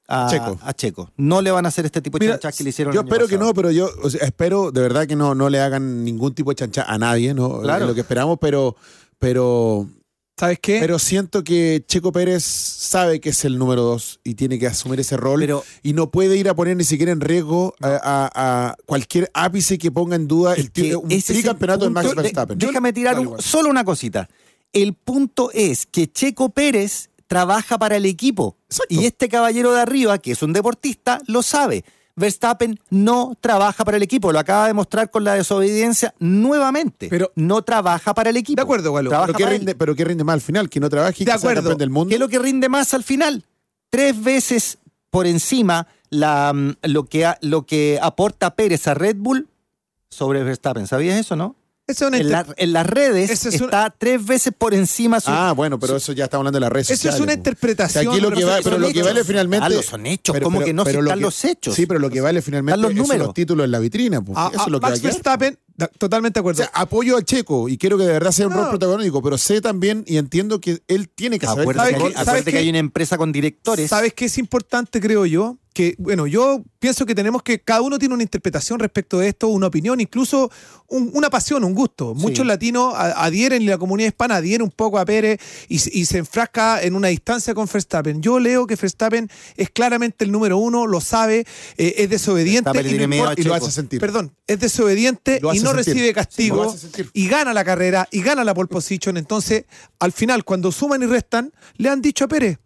a- 0.08 0.28
Checo. 0.30 0.58
a 0.62 0.72
Checo. 0.74 1.10
No 1.16 1.40
le 1.42 1.50
van 1.50 1.64
a 1.64 1.68
hacer 1.68 1.84
este 1.86 2.00
tipo 2.02 2.18
de 2.18 2.24
Mira, 2.26 2.34
chanchadas 2.34 2.56
que 2.58 2.64
le 2.64 2.70
hicieron 2.70 2.92
Yo 2.94 3.00
el 3.00 3.06
año 3.06 3.12
espero 3.14 3.28
que 3.28 3.38
no, 3.42 3.54
pero 3.54 3.70
yo 3.70 3.88
o 4.02 4.10
sea, 4.10 4.26
espero 4.26 4.70
de 4.72 4.80
verdad 4.80 5.06
que 5.06 5.16
no, 5.16 5.34
no 5.34 5.48
le 5.48 5.60
hagan 5.60 6.04
ningún 6.04 6.34
tipo 6.34 6.50
de 6.50 6.56
chancha 6.56 6.82
a 6.82 6.98
nadie, 6.98 7.34
¿no? 7.34 7.60
Claro. 7.60 7.84
Es 7.84 7.88
Lo 7.88 7.94
que 7.94 8.00
esperamos, 8.02 8.38
pero, 8.40 8.76
pero, 9.18 9.88
¿Sabes 10.36 10.58
qué? 10.60 10.78
pero 10.80 10.98
siento 10.98 11.44
que 11.44 11.84
Checo 11.86 12.10
Pérez 12.10 12.42
sabe 12.42 13.20
que 13.20 13.28
es 13.30 13.44
el 13.44 13.58
número 13.58 13.82
dos 13.82 14.18
y 14.24 14.34
tiene 14.34 14.58
que 14.58 14.66
asumir 14.66 14.98
ese 15.00 15.16
rol 15.16 15.40
Pero- 15.40 15.62
y 15.82 15.92
no 15.92 16.10
puede 16.10 16.36
ir 16.36 16.48
a 16.48 16.54
poner 16.54 16.76
ni 16.76 16.84
siquiera 16.84 17.12
en 17.12 17.20
riesgo 17.20 17.74
a, 17.80 17.88
a- 18.02 18.30
a 18.70 18.76
cualquier 18.86 19.30
ápice 19.34 19.78
que 19.78 19.90
ponga 19.92 20.16
en 20.16 20.26
duda 20.26 20.54
el 20.54 20.70
un 20.96 21.08
tricampeonato 21.08 21.84
de 21.84 21.90
Max 21.90 22.06
punto. 22.06 22.20
De- 22.20 22.22
Verstappen. 22.24 22.58
déjame 22.58 22.92
tirar 22.92 23.18
un- 23.18 23.40
solo 23.40 23.68
una 23.70 23.84
cosita. 23.84 24.28
El 24.72 24.94
punto 24.94 25.50
es 25.52 25.86
que 25.86 26.10
Checo 26.10 26.48
Pérez 26.48 27.10
trabaja 27.26 27.78
para 27.78 27.96
el 27.96 28.06
equipo. 28.06 28.56
Exacto. 28.72 28.94
Y 28.94 29.06
este 29.06 29.28
caballero 29.28 29.72
de 29.72 29.80
arriba, 29.80 30.18
que 30.18 30.32
es 30.32 30.42
un 30.42 30.52
deportista, 30.52 31.20
lo 31.26 31.42
sabe. 31.42 31.84
Verstappen 32.14 32.78
no 32.90 33.36
trabaja 33.40 33.84
para 33.84 33.96
el 33.96 34.02
equipo. 34.02 34.32
Lo 34.32 34.38
acaba 34.38 34.66
de 34.66 34.74
mostrar 34.74 35.10
con 35.10 35.24
la 35.24 35.34
desobediencia 35.34 36.14
nuevamente. 36.18 37.08
Pero- 37.08 37.32
no 37.36 37.62
trabaja 37.62 38.12
para 38.12 38.28
el 38.30 38.36
equipo. 38.36 38.56
De 38.56 38.62
acuerdo, 38.62 38.92
Galo. 38.92 39.08
Trabaja 39.10 39.32
Pero 39.32 39.38
¿qué, 39.48 39.56
rinde, 39.58 39.74
pero 39.74 39.94
¿qué 39.94 40.04
rinde 40.04 40.22
más 40.24 40.34
al 40.34 40.40
final? 40.42 40.68
Que 40.68 40.78
no 40.80 40.90
trabaje 40.90 41.22
y 41.22 41.24
De 41.24 41.32
que 41.32 41.38
sea 41.38 41.50
acuerdo. 41.50 41.62
campeón 41.62 41.78
del 41.78 41.90
mundo. 41.90 42.08
¿Qué 42.10 42.14
es 42.16 42.20
lo 42.20 42.28
que 42.28 42.38
rinde 42.38 42.68
más 42.68 42.92
al 42.92 43.02
final? 43.02 43.44
Tres 43.88 44.22
veces 44.22 44.78
por 45.10 45.26
encima 45.26 45.86
la, 46.10 46.52
mm, 46.52 46.72
lo, 46.82 47.04
que, 47.06 47.32
lo 47.40 47.64
que 47.64 47.98
aporta 48.02 48.54
Pérez 48.56 48.86
a 48.88 48.94
Red 48.94 49.16
Bull 49.18 49.48
sobre 50.10 50.42
Verstappen. 50.44 50.86
¿Sabías 50.86 51.18
eso, 51.18 51.34
no? 51.36 51.56
Esa 51.86 52.04
es 52.04 52.08
una 52.08 52.18
En, 52.18 52.30
la- 52.30 52.46
en 52.56 52.72
las 52.72 52.86
redes 52.86 53.28
Esa 53.28 53.48
es 53.48 53.56
una- 53.56 53.64
está 53.64 53.94
tres 53.98 54.24
veces 54.24 54.52
por 54.56 54.72
encima 54.72 55.20
su... 55.20 55.30
Ah, 55.30 55.50
bueno, 55.52 55.80
pero 55.80 55.96
eso 55.96 56.12
ya 56.12 56.24
está 56.24 56.36
hablando 56.36 56.56
de 56.56 56.60
las 56.60 56.70
redes 56.70 56.86
Eso 56.90 56.94
es 56.94 56.98
sociales. 57.00 57.20
una 57.20 57.32
po. 57.32 57.38
interpretación. 57.38 58.06
O 58.06 58.10
sea, 58.12 58.12
aquí 58.12 58.20
lo 58.20 58.30
que 58.36 58.44
va, 58.44 58.54
Son 58.54 58.64
pero 58.64 58.78
lo 58.78 58.86
que 58.86 58.92
hechos. 58.92 59.06
vale 59.06 59.24
finalmente. 59.24 59.64
Carlos, 59.64 59.86
son 59.86 60.06
hechos, 60.06 60.36
¿cómo 60.40 60.60
que 60.60 60.72
no? 60.72 60.84
Si 60.84 60.92
lo 60.92 61.00
están 61.00 61.18
que- 61.18 61.22
los 61.24 61.44
hechos. 61.44 61.74
Sí, 61.74 61.86
pero 61.86 61.98
lo 61.98 62.08
que 62.08 62.20
vale 62.20 62.40
finalmente 62.40 62.80
son 62.80 62.94
números. 62.94 63.26
los 63.26 63.34
títulos 63.34 63.64
en 63.64 63.70
la 63.72 63.78
vitrina. 63.80 64.22
pues. 64.22 64.38
A- 64.38 64.50
Eso 64.52 64.60
a 64.60 64.64
es 64.64 64.70
lo 64.70 64.78
que 64.78 64.82
va 64.82 64.88
a 64.88 64.90
Max. 64.92 65.02
Verstappen, 65.02 65.58
totalmente 65.98 66.38
de 66.38 66.40
O 66.40 66.42
acuerdo. 66.42 66.62
sea, 66.62 66.70
apoyo 66.72 67.16
al 67.16 67.24
Checo 67.24 67.68
y 67.68 67.76
quiero 67.76 67.98
que 67.98 68.04
de 68.04 68.12
verdad 68.12 68.30
sea 68.30 68.46
un 68.46 68.52
No. 68.54 68.60
rol 68.60 68.68
protagónico, 68.70 69.20
pero 69.20 69.36
sé 69.36 69.60
también 69.60 70.04
y 70.06 70.18
entiendo 70.18 70.60
que 70.60 70.82
él 70.86 71.08
tiene 71.08 71.40
que 71.40 71.46
saber 71.46 71.62
Acuérdate, 71.62 72.14
¿Sabe 72.24 72.38
que, 72.40 72.44
que 72.44 72.50
qué? 72.52 72.58
hay 72.58 72.68
una 72.68 72.78
empresa 72.78 73.18
con 73.18 73.32
directores. 73.32 73.90
¿Sabes 73.90 74.14
qué 74.14 74.26
es 74.26 74.38
importante, 74.38 75.00
creo 75.00 75.26
yo? 75.26 75.58
Que, 75.72 75.94
bueno, 75.98 76.26
yo 76.26 76.62
pienso 76.78 77.06
que 77.06 77.14
tenemos 77.14 77.42
que, 77.42 77.60
cada 77.60 77.80
uno 77.80 77.98
tiene 77.98 78.12
una 78.14 78.22
interpretación 78.22 78.78
respecto 78.78 79.18
de 79.18 79.28
esto, 79.28 79.48
una 79.48 79.68
opinión, 79.68 80.00
incluso 80.00 80.50
un- 80.88 81.10
una 81.14 81.30
pasión, 81.30 81.64
un 81.64 81.72
gusto. 81.74 82.14
Muchos 82.14 82.44
latinos 82.44 82.92
adhieren, 82.96 83.62
y 83.62 83.66
la 83.66 83.78
comunidad 83.78 84.08
hispana 84.08 84.36
adhiere 84.36 84.62
un 84.62 84.70
poco 84.70 84.98
a 84.98 85.04
Pérez 85.06 85.40
y, 85.68 85.78
se- 85.78 85.90
y 85.96 86.04
se 86.04 86.18
enfrasca 86.18 86.82
en 86.82 86.94
una 86.94 87.08
distancia 87.08 87.54
con 87.54 87.66
Verstappen. 87.72 88.20
Yo 88.20 88.38
leo 88.38 88.66
que 88.66 88.76
Verstappen 88.76 89.30
es 89.56 89.70
claramente 89.70 90.24
el 90.24 90.30
número 90.32 90.58
uno, 90.58 90.86
lo 90.86 91.00
sabe, 91.00 91.46
eh, 91.78 91.94
es 91.96 92.10
desobediente 92.10 92.68
y, 92.70 92.98
no 92.98 93.08
miedo 93.08 93.22
importa- 93.22 93.40
y 93.40 93.44
lo 93.44 93.54
Checo. 93.54 93.66
hace 93.66 93.74
sentir. 93.74 94.00
Perdón, 94.00 94.36
es 94.46 94.60
desobediente 94.60 95.38
y 95.40 95.60
no 95.60 95.70
sentir. 95.70 95.76
recibe 95.94 96.12
castigo 96.12 96.76
y 97.14 97.28
gana 97.28 97.54
la 97.54 97.64
carrera 97.64 98.06
y 98.10 98.20
gana 98.22 98.44
la 98.44 98.52
pole 98.52 98.68
position. 98.68 99.16
Entonces, 99.16 99.64
al 100.00 100.12
final, 100.12 100.44
cuando 100.44 100.70
suman 100.70 101.02
y 101.02 101.06
restan, 101.06 101.52
le 101.78 101.88
han 101.88 102.02
dicho 102.02 102.24
a 102.26 102.28
Pérez. 102.28 102.58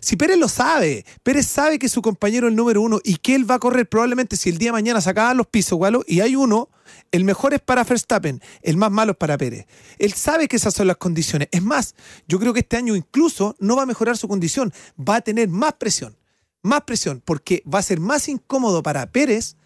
Si 0.00 0.16
Pérez 0.16 0.38
lo 0.38 0.48
sabe, 0.48 1.04
Pérez 1.22 1.46
sabe 1.46 1.78
que 1.78 1.88
su 1.88 2.00
compañero 2.00 2.46
es 2.46 2.52
el 2.52 2.56
número 2.56 2.80
uno 2.80 3.00
y 3.02 3.16
que 3.16 3.34
él 3.34 3.50
va 3.50 3.56
a 3.56 3.58
correr 3.58 3.88
probablemente 3.88 4.36
si 4.36 4.48
el 4.48 4.58
día 4.58 4.68
de 4.68 4.72
mañana 4.72 5.00
sacaban 5.00 5.36
los 5.36 5.48
pisos, 5.48 5.76
Gualo, 5.76 6.04
y 6.06 6.20
hay 6.20 6.36
uno, 6.36 6.68
el 7.10 7.24
mejor 7.24 7.54
es 7.54 7.60
para 7.60 7.84
Verstappen, 7.84 8.40
el 8.62 8.76
más 8.76 8.90
malo 8.90 9.12
es 9.12 9.18
para 9.18 9.36
Pérez. 9.36 9.66
Él 9.98 10.12
sabe 10.12 10.46
que 10.46 10.56
esas 10.56 10.74
son 10.74 10.86
las 10.86 10.96
condiciones. 10.96 11.48
Es 11.50 11.62
más, 11.62 11.94
yo 12.28 12.38
creo 12.38 12.52
que 12.52 12.60
este 12.60 12.76
año 12.76 12.94
incluso 12.94 13.56
no 13.58 13.76
va 13.76 13.82
a 13.82 13.86
mejorar 13.86 14.16
su 14.16 14.28
condición, 14.28 14.72
va 14.96 15.16
a 15.16 15.20
tener 15.20 15.48
más 15.48 15.74
presión, 15.74 16.16
más 16.62 16.82
presión, 16.82 17.20
porque 17.24 17.62
va 17.72 17.80
a 17.80 17.82
ser 17.82 18.00
más 18.00 18.28
incómodo 18.28 18.82
para 18.82 19.10
Pérez 19.10 19.56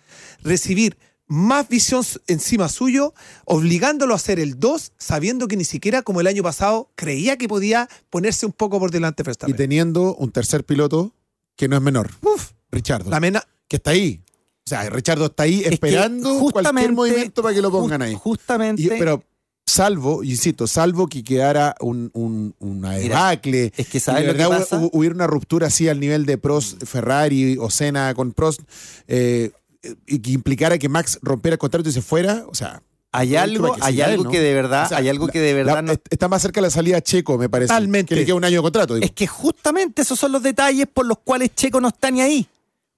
recibir 0.42 0.96
más 1.26 1.68
visión 1.68 2.04
encima 2.26 2.68
suyo, 2.68 3.14
obligándolo 3.46 4.12
a 4.12 4.16
hacer 4.16 4.38
el 4.38 4.58
2, 4.60 4.92
sabiendo 4.98 5.48
que 5.48 5.56
ni 5.56 5.64
siquiera 5.64 6.02
como 6.02 6.20
el 6.20 6.26
año 6.26 6.42
pasado 6.42 6.90
creía 6.94 7.36
que 7.38 7.48
podía 7.48 7.88
ponerse 8.10 8.46
un 8.46 8.52
poco 8.52 8.78
por 8.78 8.90
delante 8.90 9.22
Y 9.22 9.24
Verstappen. 9.24 9.56
teniendo 9.56 10.14
un 10.16 10.30
tercer 10.32 10.64
piloto 10.64 11.12
que 11.56 11.68
no 11.68 11.76
es 11.76 11.82
menor, 11.82 12.10
Uf, 12.22 12.50
Richardo, 12.70 13.10
la 13.10 13.20
mena, 13.20 13.42
que 13.68 13.76
está 13.76 13.90
ahí. 13.92 14.20
O 14.66 14.68
sea, 14.68 14.88
Richardo 14.90 15.26
está 15.26 15.42
ahí 15.44 15.60
Es 15.64 15.72
esperando 15.72 16.38
cualquier 16.50 16.92
movimiento 16.92 17.42
para 17.42 17.54
que 17.54 17.62
lo 17.62 17.70
pongan 17.70 18.02
ahí. 18.02 18.14
Justamente. 18.14 18.82
Y- 18.82 18.88
pero 18.88 19.22
salvo, 19.66 20.22
insisto, 20.24 20.66
salvo 20.66 21.06
que 21.06 21.22
quedara 21.24 21.74
un, 21.80 22.10
un, 22.14 22.54
una 22.58 22.90
Mira, 22.92 23.00
debacle. 23.00 23.72
es 23.76 23.88
que 23.88 23.98
y 23.98 24.00
¿sabes 24.00 24.22
de 24.22 24.26
lo 24.28 24.32
que 24.34 24.38
verdad 24.44 24.58
pasa? 24.60 24.80
hu- 24.80 24.90
hubiera 24.92 25.14
una 25.14 25.26
ruptura 25.26 25.66
así 25.68 25.88
al 25.88 26.00
nivel 26.00 26.26
de 26.26 26.38
Prost 26.38 26.84
Ferrari 26.84 27.56
o 27.58 27.70
Senna 27.70 28.12
con 28.14 28.32
Prost 28.32 28.60
eh, 29.08 29.52
y 29.63 29.63
que 30.06 30.30
implicara 30.30 30.78
que 30.78 30.88
Max 30.88 31.18
rompiera 31.22 31.54
el 31.54 31.58
contrato 31.58 31.88
y 31.88 31.92
se 31.92 32.02
fuera, 32.02 32.44
o 32.48 32.54
sea, 32.54 32.82
hay 33.12 33.36
algo, 33.36 33.74
que 33.74 33.80
hay 33.82 34.00
algo 34.00 34.24
¿no? 34.24 34.30
que 34.30 34.40
de 34.40 34.54
verdad, 34.54 34.86
O 34.86 34.88
sea, 34.88 34.98
hay 34.98 35.08
algo 35.08 35.28
que 35.28 35.38
de 35.40 35.54
verdad 35.54 35.84
está 36.10 36.26
más 36.28 36.42
cerca 36.42 36.60
la 36.60 36.70
salida 36.70 36.96
a 36.96 37.00
Checo, 37.00 37.38
me 37.38 37.48
parece. 37.48 37.68
Totalmente. 37.68 38.08
Que 38.14 38.20
le 38.20 38.26
queda 38.26 38.34
un 38.34 38.44
año 38.44 38.56
de 38.58 38.62
contrato. 38.62 38.94
digo. 38.94 39.04
Es 39.04 39.12
que 39.12 39.26
justamente 39.28 40.02
esos 40.02 40.18
son 40.18 40.32
los 40.32 40.42
detalles 40.42 40.86
por 40.92 41.06
los 41.06 41.18
cuales 41.18 41.54
Checo 41.54 41.80
no 41.80 41.88
está 41.88 42.10
ni 42.10 42.20
ahí. 42.22 42.48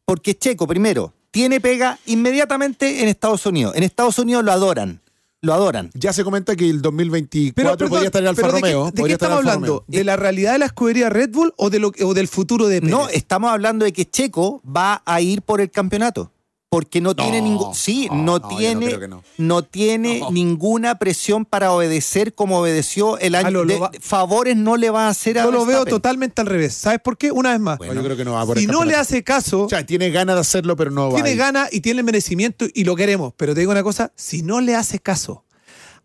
Porque 0.06 0.34
Checo, 0.34 0.66
primero, 0.66 1.12
tiene 1.30 1.60
pega 1.60 1.98
inmediatamente 2.06 3.02
en 3.02 3.08
Estados 3.08 3.44
Unidos. 3.44 3.74
En 3.76 3.82
Estados 3.82 4.18
Unidos 4.18 4.42
lo 4.44 4.52
adoran. 4.52 5.00
lo 5.42 5.52
adoran. 5.52 5.90
Ya 5.94 6.12
se 6.14 6.24
comenta 6.24 6.56
que 6.56 6.68
el 6.70 6.80
2024 6.80 7.54
Pero, 7.54 7.76
perdón, 7.76 7.88
podría 7.90 8.06
estar 8.06 8.22
en 8.22 8.28
Alfa 8.28 8.40
pero 8.42 8.52
¿de 8.54 8.62
qué- 8.62 8.72
Romeo. 8.72 8.90
¿De 8.90 9.02
qué, 9.04 9.12
estamos 9.12 9.36
hablando? 9.36 9.66
Romeo. 9.66 9.84
¿De 9.86 10.02
la 10.04 10.16
realidad 10.16 10.52
de 10.54 10.58
la 10.60 10.66
escudería 10.66 11.10
Red 11.10 11.30
Bull 11.30 11.52
o, 11.58 11.68
de 11.70 11.78
lo, 11.78 11.92
o 12.02 12.14
del 12.14 12.26
futuro 12.26 12.68
de 12.68 12.80
Pérez? 12.80 12.90
No, 12.90 13.08
estamos 13.10 13.50
hablando 13.50 13.84
de 13.84 13.92
que 13.92 14.08
Checo 14.08 14.62
va 14.64 15.02
a 15.04 15.20
ir 15.20 15.42
por 15.42 15.60
el 15.60 15.70
campeonato. 15.70 16.32
Porque 16.68 17.00
no, 17.00 17.14
tiene 17.14 17.40
ningún. 17.40 17.74
Sí, 17.76 18.08
no, 18.10 18.16
no, 18.16 18.22
no, 18.24 18.38
yo 18.38 18.48
no 18.50 18.56
tiene, 18.58 19.08
no. 19.08 19.22
no. 19.38 19.62
tiene 19.62 20.18
No. 20.18 20.32
ninguna 20.32 20.98
presión 20.98 21.44
para 21.44 21.70
obedecer 21.72 22.34
como 22.34 22.58
obedeció 22.58 23.18
el 23.18 23.36
año. 23.36 23.46
Ah, 23.46 23.50
lo 23.52 23.64
de- 23.64 23.78
va- 23.78 23.90
favores 24.00 24.56
no 24.56 24.76
le 24.76 24.90
va 24.90 25.06
a 25.06 25.10
hacer 25.10 25.38
a 25.38 25.44
Yo 25.44 25.52
lo 25.52 25.64
veo 25.64 25.84
totalmente 25.84 26.40
al 26.40 26.48
revés. 26.48 26.74
¿Sabes 26.74 26.98
por 27.00 27.16
qué? 27.16 27.30
Una 27.30 27.52
vez 27.52 27.60
más. 27.60 27.78
Yo 27.78 28.02
creo 28.02 28.16
que 28.16 28.24
no 28.24 28.32
va 28.32 28.44
por 28.44 28.58
si 28.58 28.66
no 28.66 28.84
le 28.84 28.96
hace 28.96 29.22
caso, 29.22 29.62
O 29.62 29.68
sea, 29.68 29.86
tiene 29.86 30.10
ganas 30.10 30.34
de 30.36 30.40
hacerlo, 30.40 30.74
pero 30.74 30.90
no 30.90 31.08
va. 31.10 31.14
tiene 31.14 31.36
ganas 31.36 31.72
y 31.72 31.80
tiene 31.80 32.00
el 32.00 32.04
merecimiento 32.04 32.66
y 32.74 32.82
lo 32.82 32.96
queremos. 32.96 33.32
Pero 33.36 33.54
te 33.54 33.60
digo 33.60 33.70
una 33.70 33.84
cosa, 33.84 34.12
si 34.16 34.42
no 34.42 34.60
le 34.60 34.74
hace 34.74 34.98
caso 34.98 35.44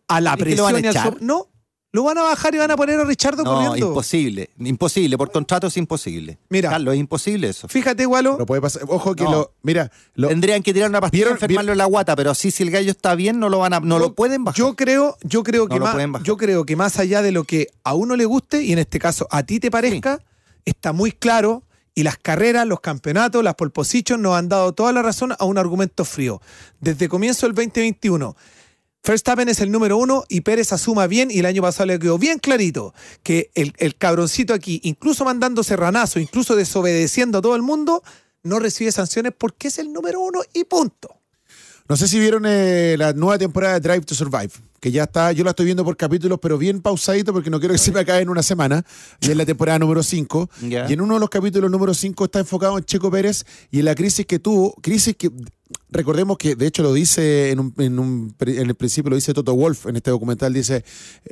a 0.07 0.21
la 0.21 0.35
¿Crees 0.37 0.49
que 0.49 0.57
lo 0.57 0.63
van 0.65 0.73
presión 0.75 0.93
y 0.93 0.97
al 0.97 1.13
so- 1.13 1.17
No, 1.21 1.47
lo 1.93 2.03
van 2.03 2.17
a 2.17 2.21
bajar 2.23 2.55
y 2.55 2.57
van 2.57 2.71
a 2.71 2.75
poner 2.77 2.99
a 2.99 3.03
Richardo 3.03 3.43
No, 3.43 3.53
corriendo. 3.53 3.87
imposible. 3.89 4.49
Imposible. 4.59 5.17
Por 5.17 5.29
contrato 5.31 5.67
es 5.67 5.75
imposible. 5.75 6.37
Mira. 6.49 6.69
Carlos, 6.69 6.93
es 6.93 6.99
imposible 7.01 7.49
eso. 7.49 7.67
Fíjate, 7.67 8.05
Gualo, 8.05 8.33
Pero 8.35 8.45
puede 8.45 8.61
pasar. 8.61 8.83
Ojo 8.87 9.13
que 9.13 9.23
No. 9.25 9.31
lo. 9.31 9.53
Mira, 9.61 9.91
lo, 10.15 10.29
Tendrían 10.29 10.63
que 10.63 10.73
tirar 10.73 10.89
una 10.89 11.01
pastilla 11.01 11.23
y 11.23 11.25
¿Vieron- 11.25 11.35
enfermarlo 11.35 11.71
en 11.73 11.77
la 11.77 11.85
guata, 11.85 12.15
pero 12.15 12.31
así 12.31 12.49
si 12.49 12.63
el 12.63 12.71
gallo 12.71 12.91
está 12.91 13.13
bien, 13.15 13.39
no 13.39 13.49
lo 13.49 13.59
van 13.59 13.73
a, 13.73 13.79
no 13.81 13.99
lo 13.99 14.13
pueden 14.15 14.43
bajar. 14.45 14.57
Yo 14.57 14.75
creo, 14.75 15.17
yo 15.23 15.43
creo 15.43 15.63
No 15.63 15.69
que 15.69 15.79
lo 15.79 16.07
más, 16.07 16.23
yo 16.23 16.37
creo 16.37 16.65
que 16.65 16.75
más 16.77 16.97
allá 16.97 17.21
de 17.21 17.31
lo 17.33 17.43
que 17.43 17.67
a 17.83 17.93
uno 17.93 18.15
le 18.15 18.23
guste 18.25 18.63
y 18.63 18.71
en 18.71 18.79
este 18.79 18.97
caso 18.97 19.27
a 19.29 19.43
ti 19.43 19.59
te 19.59 19.69
parezca, 19.69 20.19
está 20.63 20.93
muy 20.93 21.11
claro 21.11 21.63
y 21.93 22.03
las 22.03 22.17
carreras, 22.17 22.65
los 22.67 22.79
campeonatos, 22.79 23.43
las 23.43 23.55
pole 23.55 23.71
positions 23.71 24.21
nos 24.21 24.35
han 24.35 24.47
dado 24.47 24.71
toda 24.71 24.93
la 24.93 25.01
razón 25.01 25.33
a 25.37 25.43
un 25.43 25.57
argumento 25.57 26.05
frío. 26.05 26.41
Desde 26.79 27.09
comienzo 27.09 27.47
del 27.47 27.53
2021. 27.53 28.33
Verstappen 29.03 29.49
es 29.49 29.59
el 29.61 29.71
número 29.71 29.97
uno 29.97 30.23
y 30.29 30.41
Pérez 30.41 30.71
asuma 30.73 31.07
bien 31.07 31.31
y 31.31 31.39
el 31.39 31.45
año 31.47 31.61
pasado 31.61 31.87
le 31.87 31.97
quedó 31.97 32.19
bien 32.19 32.37
clarito 32.37 32.93
que 33.23 33.49
el, 33.55 33.73
el 33.77 33.95
cabroncito 33.95 34.53
aquí, 34.53 34.79
incluso 34.83 35.25
mandando 35.25 35.63
serranazo, 35.63 36.19
incluso 36.19 36.55
desobedeciendo 36.55 37.39
a 37.39 37.41
todo 37.41 37.55
el 37.55 37.63
mundo, 37.63 38.03
no 38.43 38.59
recibe 38.59 38.91
sanciones 38.91 39.33
porque 39.37 39.69
es 39.69 39.79
el 39.79 39.91
número 39.91 40.19
uno 40.19 40.41
y 40.53 40.65
punto. 40.65 41.21
No 41.91 41.97
sé 41.97 42.07
si 42.07 42.19
vieron 42.19 42.43
eh, 42.45 42.95
la 42.97 43.11
nueva 43.13 43.37
temporada 43.37 43.79
de 43.79 43.79
Drive 43.81 44.05
to 44.05 44.15
Survive, 44.15 44.51
que 44.79 44.91
ya 44.91 45.03
está, 45.03 45.31
yo 45.33 45.43
la 45.43 45.49
estoy 45.49 45.65
viendo 45.65 45.83
por 45.83 45.97
capítulos, 45.97 46.39
pero 46.41 46.57
bien 46.57 46.81
pausadito 46.81 47.33
porque 47.33 47.49
no 47.49 47.59
quiero 47.59 47.73
que 47.73 47.79
se 47.79 47.91
me 47.91 47.99
acabe 47.99 48.21
en 48.21 48.29
una 48.29 48.43
semana. 48.43 48.85
Y 49.19 49.29
es 49.29 49.35
la 49.35 49.45
temporada 49.45 49.79
número 49.79 50.01
5. 50.01 50.49
Ya. 50.69 50.89
Y 50.89 50.93
en 50.93 51.01
uno 51.01 51.15
de 51.15 51.19
los 51.19 51.29
capítulos 51.29 51.69
número 51.69 51.93
5 51.93 52.25
está 52.25 52.39
enfocado 52.39 52.77
en 52.77 52.85
Checo 52.85 53.11
Pérez 53.11 53.45
y 53.71 53.79
en 53.79 53.85
la 53.85 53.95
crisis 53.95 54.25
que 54.25 54.39
tuvo, 54.39 54.73
crisis 54.75 55.17
que 55.17 55.31
recordemos 55.89 56.37
que 56.37 56.55
de 56.55 56.67
hecho 56.67 56.83
lo 56.83 56.93
dice 56.93 57.51
en, 57.51 57.59
un- 57.59 57.73
en, 57.77 57.99
un- 57.99 58.35
en 58.39 58.69
el 58.69 58.75
principio 58.75 59.09
lo 59.09 59.15
dice 59.15 59.33
Toto 59.33 59.53
Wolf 59.55 59.87
en 59.87 59.95
este 59.97 60.09
documental 60.11 60.53
dice 60.53 60.83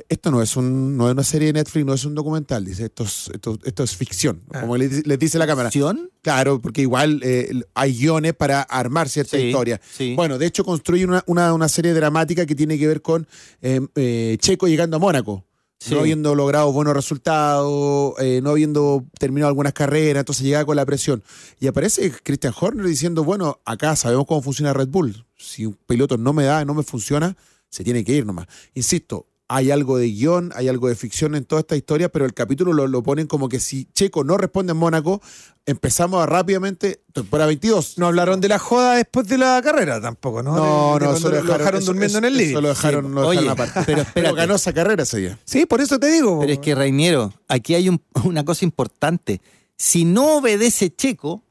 esto 0.08 0.30
no 0.30 0.42
es 0.42 0.56
un 0.56 0.96
no 0.96 1.06
es 1.08 1.12
una 1.12 1.24
serie 1.24 1.46
de 1.48 1.52
Netflix 1.54 1.86
no 1.86 1.94
es 1.94 2.04
un 2.04 2.14
documental 2.14 2.64
dice 2.64 2.84
esto 2.86 3.04
es, 3.04 3.30
esto, 3.32 3.58
esto 3.64 3.82
es 3.84 3.96
ficción 3.96 4.42
Ah. 4.52 4.60
como 4.62 4.76
les, 4.76 5.06
les 5.06 5.18
dice 5.18 5.38
la 5.38 5.46
cámara 5.46 5.68
¿Acción? 5.68 6.10
Claro, 6.22 6.60
porque 6.60 6.82
igual 6.82 7.20
eh, 7.24 7.48
hay 7.74 7.96
guiones 7.98 8.34
para 8.34 8.60
armar 8.60 9.08
cierta 9.08 9.38
Sí, 9.38 9.44
historia. 9.44 9.80
sí. 9.96 10.14
Bueno, 10.14 10.36
de 10.36 10.44
hecho 10.46 10.64
construye 10.64 11.06
una, 11.06 11.24
una, 11.26 11.54
una 11.54 11.68
serie 11.68 11.94
dramática 11.94 12.44
que 12.44 12.54
tiene 12.54 12.78
que 12.78 12.86
ver 12.86 13.00
con 13.00 13.26
eh, 13.62 13.80
eh, 13.94 14.36
Checo 14.38 14.68
llegando 14.68 14.96
a 14.96 15.00
Mónaco. 15.00 15.46
Sí. 15.82 15.94
No 15.94 16.00
habiendo 16.00 16.34
logrado 16.34 16.70
buenos 16.72 16.92
resultados, 16.92 18.14
eh, 18.18 18.40
no 18.42 18.50
habiendo 18.50 19.06
terminado 19.18 19.48
algunas 19.48 19.72
carreras, 19.72 20.20
entonces 20.20 20.44
llega 20.44 20.66
con 20.66 20.76
la 20.76 20.84
presión. 20.84 21.24
Y 21.58 21.68
aparece 21.68 22.12
Christian 22.22 22.52
Horner 22.58 22.84
diciendo, 22.84 23.24
bueno, 23.24 23.60
acá 23.64 23.96
sabemos 23.96 24.26
cómo 24.26 24.42
funciona 24.42 24.74
Red 24.74 24.88
Bull. 24.88 25.24
Si 25.38 25.64
un 25.64 25.78
piloto 25.86 26.18
no 26.18 26.34
me 26.34 26.44
da, 26.44 26.66
no 26.66 26.74
me 26.74 26.82
funciona, 26.82 27.34
se 27.70 27.82
tiene 27.82 28.04
que 28.04 28.12
ir 28.12 28.26
nomás. 28.26 28.46
Insisto, 28.74 29.26
hay 29.48 29.70
algo 29.70 29.96
de 29.96 30.08
guion, 30.08 30.52
hay 30.54 30.68
algo 30.68 30.86
de 30.86 30.94
ficción 30.94 31.34
en 31.34 31.46
toda 31.46 31.60
esta 31.60 31.76
historia, 31.76 32.10
pero 32.10 32.26
el 32.26 32.34
capítulo 32.34 32.74
lo, 32.74 32.86
lo 32.86 33.02
ponen 33.02 33.26
como 33.26 33.48
que 33.48 33.58
si 33.58 33.86
Checo 33.94 34.22
no 34.22 34.36
responde 34.36 34.72
en 34.72 34.76
Mónaco, 34.76 35.22
empezamos 35.70 36.22
a 36.22 36.26
rápidamente, 36.26 37.02
temporada 37.12 37.46
22. 37.48 37.98
No 37.98 38.06
hablaron 38.06 38.40
de 38.40 38.48
la 38.48 38.58
joda 38.58 38.94
después 38.96 39.26
de 39.28 39.38
la 39.38 39.60
carrera 39.62 40.00
tampoco, 40.00 40.42
¿no? 40.42 40.54
No, 40.56 40.94
De- 40.94 41.00
de 41.00 41.06
no, 41.10 41.16
eso 41.16 41.28
lo 41.30 41.36
dejaron 41.42 41.76
eso- 41.80 41.86
durmiendo 41.92 42.06
eso- 42.06 42.18
en 42.18 42.24
el 42.24 42.36
living. 42.36 42.50
Eso 42.52 42.60
lo 42.60 42.68
dejaron, 42.68 43.04
Sí, 43.06 43.10
lo 43.12 43.20
dejaron 43.30 43.38
oye, 43.38 43.48
aparte. 43.50 44.06
pero 44.14 44.34
ganó 44.34 44.54
esa 44.56 44.72
carrera 44.72 45.02
ese 45.02 45.18
día. 45.18 45.38
Sí, 45.44 45.66
por 45.66 45.80
eso 45.80 45.98
te 45.98 46.08
digo. 46.10 46.40
Pero 46.40 46.52
es 46.52 46.58
que, 46.58 46.74
Reiniero, 46.74 47.32
aquí 47.48 47.74
hay 47.74 47.88
un- 47.88 48.02
una 48.24 48.44
cosa 48.44 48.64
importante. 48.64 49.40
Si 49.76 50.04
no 50.04 50.36
obedece 50.36 50.94
Checo, 50.94 51.42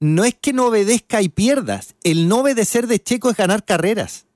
no 0.00 0.24
es 0.24 0.34
que 0.34 0.52
no 0.52 0.66
obedezca 0.66 1.22
y 1.22 1.28
pierdas. 1.28 1.94
El 2.02 2.26
no 2.28 2.38
obedecer 2.40 2.86
de 2.86 3.00
Checo 3.02 3.30
es 3.30 3.36
ganar 3.36 3.64
carreras. 3.64 4.26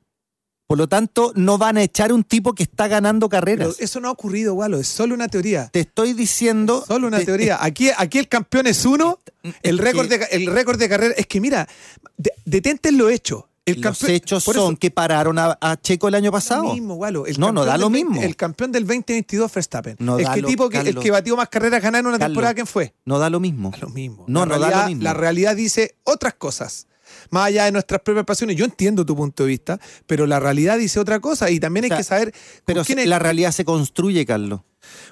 Por 0.67 0.79
lo 0.79 0.89
tanto, 0.89 1.33
no 1.37 1.59
van 1.59 1.77
a 1.77 1.83
echar 1.83 2.13
un 2.13 2.25
tipo 2.25 2.53
que 2.55 2.65
está 2.65 2.89
ganando 2.89 3.29
Pero 3.29 3.41
carreras. 3.41 3.77
eso 3.79 4.01
no 4.01 4.09
ha 4.09 4.11
ocurrido, 4.11 4.55
Walo, 4.55 4.79
es 4.81 4.89
solo 4.89 5.15
una 5.15 5.29
teoría. 5.29 5.69
Te 5.73 5.81
estoy 5.81 6.13
diciendo. 6.13 6.85
Solo 6.87 7.07
una 7.07 7.19
te- 7.19 7.27
teoría. 7.27 7.59
Aquí, 7.63 7.91
aquí 7.97 8.19
el 8.19 8.29
campeón 8.29 8.67
es 8.67 8.85
uno, 8.85 9.21
el 9.63 9.79
es 9.79 9.85
récord, 9.85 10.09
que- 10.09 10.19
de, 10.19 10.25
el 10.33 10.47
récord 10.47 10.79
de 10.79 10.89
carrera. 10.89 11.15
Es 11.17 11.27
que 11.29 11.41
mira, 11.41 11.69
de- 12.17 12.33
detente 12.45 12.89
en 12.89 12.99
lo 12.99 13.09
hecho. 13.11 13.49
El 13.65 13.81
Los 13.81 14.01
hechos 14.05 14.45
son 14.45 14.55
eso, 14.55 14.77
que 14.77 14.93
pararon 14.93 15.41
a, 15.41 15.59
a 15.61 15.77
Checo 15.77 16.07
el 16.07 16.15
año 16.15 16.31
pasado. 16.31 16.63
lo 16.65 16.73
mismo, 16.75 16.95
Walo. 16.95 17.27
El 17.27 17.39
No, 17.41 17.51
no 17.51 17.65
da 17.65 17.77
lo 17.77 17.91
20 17.91 18.11
mismo. 18.11 18.23
El 18.25 18.37
campeón 18.37 18.71
del 18.71 18.85
2022, 18.87 19.53
Verstappen. 19.53 19.97
No 19.99 20.19
el 20.19 20.25
da 20.25 20.35
que 20.35 20.43
lo- 20.43 20.49
tipo 20.49 20.69
que, 20.69 20.79
el 20.79 20.97
que 20.99 21.11
batió 21.11 21.37
más 21.37 21.49
carreras 21.49 21.83
ganar 21.83 22.01
en 22.01 22.07
una 22.07 22.17
Carlos. 22.19 22.33
temporada, 22.35 22.55
¿quién 22.55 22.67
fue? 22.69 22.95
No 23.05 23.19
da 23.19 23.29
lo 23.29 23.41
mismo. 23.41 23.71
Da 23.73 23.79
lo 23.79 23.89
mismo. 23.89 24.25
No, 24.29 24.47
la 24.47 24.55
no 24.57 24.61
da 24.61 24.83
lo 24.83 24.87
mismo. 24.89 25.03
La 25.03 25.15
realidad 25.15 25.57
dice 25.57 25.97
otras 26.05 26.35
cosas. 26.35 26.87
Más 27.31 27.47
allá 27.47 27.65
de 27.67 27.73
nuestras 27.73 28.01
propias 28.01 28.25
pasiones. 28.25 28.57
Yo 28.57 28.65
entiendo 28.65 29.05
tu 29.07 29.17
punto 29.17 29.45
de 29.45 29.49
vista, 29.51 29.81
pero 30.07 30.27
la 30.27 30.41
realidad 30.41 30.79
dice 30.79 30.99
otra 31.01 31.21
cosa 31.21 31.51
y 31.51 31.61
también 31.61 31.85
hay 31.85 31.91
O 31.91 31.95
sea, 31.95 31.97
que 31.99 32.05
saber 32.05 32.35
Pero 32.65 32.85
quién 32.85 32.99
es- 33.01 33.07
la 33.07 33.19
realidad 33.19 33.53
se 33.53 33.65
construye, 33.65 34.25
Carlos. 34.27 34.61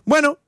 Bueno, 0.04 0.38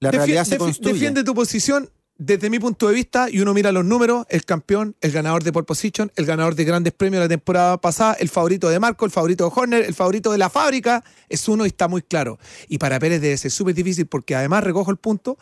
La 0.00 0.10
realidad 0.10 0.44
se 0.44 0.58
construye. 0.58 0.92
defiende 0.94 1.24
tu 1.24 1.34
posición 1.34 1.90
desde 2.16 2.48
mi 2.48 2.60
punto 2.60 2.86
de 2.86 2.94
vista 2.94 3.28
y 3.28 3.40
uno 3.40 3.52
mira 3.52 3.72
los 3.72 3.84
números, 3.84 4.24
el 4.28 4.44
campeón, 4.44 4.94
el 5.00 5.10
ganador 5.10 5.42
de 5.42 5.50
pole 5.52 5.64
position, 5.64 6.12
el 6.14 6.26
ganador 6.26 6.54
de 6.54 6.62
grandes 6.64 6.92
premios 6.92 7.20
la 7.20 7.28
temporada 7.28 7.80
pasada, 7.80 8.14
el 8.20 8.28
favorito 8.28 8.68
de 8.68 8.78
Marco, 8.78 9.04
el 9.04 9.10
favorito 9.10 9.44
de 9.44 9.50
Horner, 9.52 9.82
el 9.84 9.94
favorito 9.94 10.30
de 10.30 10.38
la 10.38 10.48
fábrica, 10.48 11.02
es 11.28 11.48
uno 11.48 11.64
y 11.64 11.68
está 11.68 11.88
muy 11.88 12.02
claro. 12.02 12.38
Y 12.68 12.78
para 12.78 13.00
Pérez 13.00 13.20
debe 13.20 13.36
ser 13.36 13.50
súper 13.50 13.74
difícil 13.74 14.06
porque 14.06 14.36
además 14.36 14.62
recojo 14.62 14.92
el 14.92 14.96
punto 14.96 15.38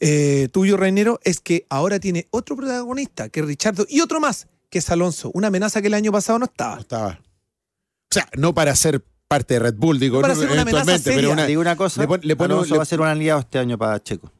eh, 0.00 0.48
tuyo, 0.52 0.76
Reinero, 0.76 1.20
es 1.22 1.38
que 1.40 1.66
ahora 1.68 2.00
tiene 2.00 2.26
otro 2.30 2.56
protagonista, 2.56 3.28
que 3.28 3.40
es 3.40 3.46
Richardo, 3.46 3.86
y 3.88 4.00
otro 4.00 4.18
más, 4.20 4.48
que 4.70 4.78
es 4.78 4.90
Alonso, 4.90 5.30
una 5.34 5.48
amenaza 5.48 5.80
que 5.80 5.88
el 5.88 5.94
año 5.94 6.12
pasado 6.12 6.38
no 6.38 6.46
No 6.46 6.50
estaba. 6.50 6.80
estaba. 6.80 7.20
O 7.20 8.14
sea, 8.14 8.28
no 8.36 8.54
para 8.54 8.74
ser 8.76 9.02
parte 9.26 9.54
de 9.54 9.60
Red 9.60 9.74
Bull, 9.76 9.98
digo, 10.00 10.16
No 10.16 10.22
para 10.22 10.34
no, 10.34 10.40
ser 10.40 10.50
una 10.50 10.62
amenaza 10.62 10.82
eventualmente, 10.90 11.20
pero 11.20 11.32
una, 11.32 11.46
Digo 11.46 11.60
una 11.60 11.76
cosa, 11.76 12.00
le 12.00 12.08
pon- 12.08 12.20
le 12.22 12.32
Alonso 12.38 12.74
le- 12.74 12.76
va 12.78 12.82
a 12.82 12.86
ser 12.86 13.00
un 13.00 13.06
aliado 13.06 13.40
este 13.40 13.58
año 13.58 13.76
para 13.78 14.02
Checo. 14.02 14.30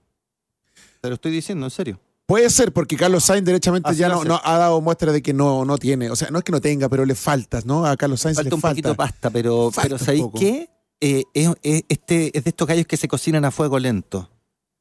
Te 1.00 1.08
lo 1.08 1.14
estoy 1.14 1.32
diciendo, 1.32 1.66
en 1.66 1.70
serio. 1.70 2.00
Puede 2.26 2.50
ser, 2.50 2.72
porque 2.72 2.96
Carlos 2.96 3.24
Sainz 3.24 3.44
derechamente 3.46 3.88
Así 3.88 4.00
ya 4.00 4.08
no, 4.10 4.40
ha 4.44 4.58
dado 4.58 4.80
muestra 4.82 5.12
de 5.12 5.22
que 5.22 5.32
no, 5.32 5.64
no 5.64 5.78
tiene. 5.78 6.10
O 6.10 6.16
sea, 6.16 6.28
no 6.30 6.38
es 6.38 6.44
que 6.44 6.52
no 6.52 6.60
tenga, 6.60 6.88
pero 6.88 7.06
le 7.06 7.14
falta, 7.14 7.60
¿no? 7.64 7.86
A 7.86 7.96
Carlos 7.96 8.20
Sainz 8.20 8.36
Falta 8.36 8.50
le 8.50 8.54
un 8.54 8.60
falta. 8.60 8.72
poquito 8.74 8.88
de 8.90 8.94
pasta, 8.96 9.30
pero, 9.30 9.70
Falta 9.70 9.82
pero 9.82 9.94
un 9.96 10.04
¿sabéis 10.04 10.22
poco. 10.24 10.38
qué? 10.38 10.68
Eh, 11.00 11.24
es, 11.32 11.48
es- 11.62 11.82
este, 11.88 12.36
es 12.36 12.44
de 12.44 12.50
estos 12.50 12.68
gallos 12.68 12.86
que 12.86 12.96
se 12.98 13.08
cocinan 13.08 13.44
a 13.46 13.50
fuego 13.50 13.78
lento. 13.78 14.28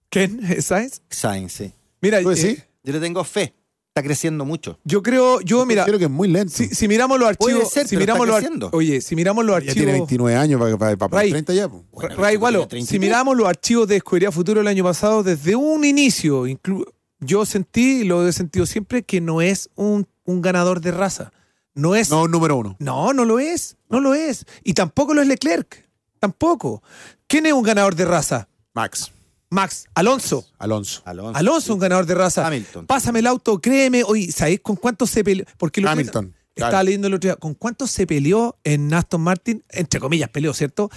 ¿Quién? 0.09 0.41
¿Sabes? 0.61 1.01
Sainz, 1.09 1.53
sí. 1.53 1.71
Mira, 2.01 2.21
¿Tú 2.21 2.31
eh, 2.31 2.35
decís? 2.35 2.63
Yo 2.83 2.93
le 2.93 2.99
tengo 2.99 3.23
fe. 3.23 3.53
Está 3.97 4.05
creciendo 4.07 4.45
mucho. 4.45 4.77
yo 4.83 5.01
creo, 5.01 5.41
yo 5.41 5.65
mira, 5.65 5.83
Creo 5.85 5.97
que 5.97 6.05
es 6.05 6.11
muy 6.11 6.27
lento. 6.27 6.53
si, 6.53 6.67
si 6.69 6.87
miramos 6.87 7.17
los 7.19 7.35
Puede 7.37 7.53
archivos, 7.55 7.73
ser, 7.73 7.87
si 7.87 7.97
miramos 7.97 8.27
los 8.27 8.43
oye, 8.73 9.01
si 9.01 9.15
miramos 9.15 9.43
los 9.43 9.55
ya 9.63 9.73
tiene 9.73 9.91
archivos 9.93 10.09
29 10.09 10.35
años 10.35 10.59
para, 10.61 10.77
para, 10.77 10.97
para 10.97 11.21
Ray. 11.21 11.31
30 11.31 11.53
ya. 11.55 11.67
pues. 11.67 11.81
Bueno, 11.91 12.15
Ray 12.15 12.33
Checo 12.35 12.43
Walo, 12.45 12.57
tiene 12.59 12.69
33. 12.85 12.89
si 12.89 12.99
miramos 12.99 13.35
los 13.35 13.47
archivos 13.47 13.87
de 13.87 13.95
Escudería 13.95 14.31
Futuro 14.31 14.61
el 14.61 14.67
año 14.67 14.83
pasado, 14.83 15.23
desde 15.23 15.55
un 15.55 15.83
inicio, 15.83 16.45
inclu- 16.47 16.85
yo 17.19 17.45
sentí, 17.47 18.01
y 18.01 18.03
lo 18.03 18.27
he 18.27 18.31
sentido 18.33 18.65
siempre, 18.67 19.01
que 19.01 19.19
no 19.19 19.41
es 19.41 19.69
un, 19.75 20.07
un 20.25 20.41
ganador 20.43 20.79
de 20.81 20.91
raza. 20.91 21.31
No 21.73 21.95
es. 21.95 22.09
No, 22.11 22.27
número 22.27 22.55
uno. 22.57 22.75
No, 22.79 23.13
no 23.13 23.25
lo 23.25 23.39
es. 23.39 23.77
No 23.89 23.99
lo 23.99 24.13
es. 24.13 24.45
Y 24.63 24.73
tampoco 24.73 25.13
lo 25.15 25.21
es 25.23 25.27
Leclerc. 25.27 25.87
Tampoco. 26.19 26.83
¿Quién 27.27 27.45
es 27.47 27.53
un 27.53 27.63
ganador 27.63 27.95
de 27.95 28.05
raza? 28.05 28.47
Max, 28.73 29.11
Max. 29.49 29.85
Alonso. 29.95 30.45
Alonso. 30.59 31.01
Alonso. 31.05 31.37
Alonso, 31.37 31.73
un 31.73 31.79
ganador 31.79 32.05
de 32.05 32.15
raza. 32.15 32.45
Hamilton. 32.47 32.85
Pásame 32.85 33.19
el 33.19 33.27
auto, 33.27 33.59
créeme. 33.61 34.03
Oye, 34.03 34.31
¿sabéis 34.31 34.59
con 34.61 34.75
cuántos 34.75 35.09
se 35.09 35.23
peleó? 35.23 35.45
Porque 35.57 35.81
lo 35.81 35.87
que- 35.87 35.91
Hamilton. 35.93 36.33
Estaba 36.55 36.71
claro. 36.71 36.85
leyendo 36.85 37.07
el 37.07 37.13
otro 37.13 37.27
día, 37.29 37.35
¿con 37.35 37.53
cuántos 37.53 37.91
se 37.91 38.07
peleó 38.07 38.57
en 38.63 38.91
Aston 38.91 39.21
Martin? 39.21 39.63
Entre 39.69 39.99
comillas, 39.99 40.29
peleó, 40.29 40.55
¿cierto? 40.55 40.89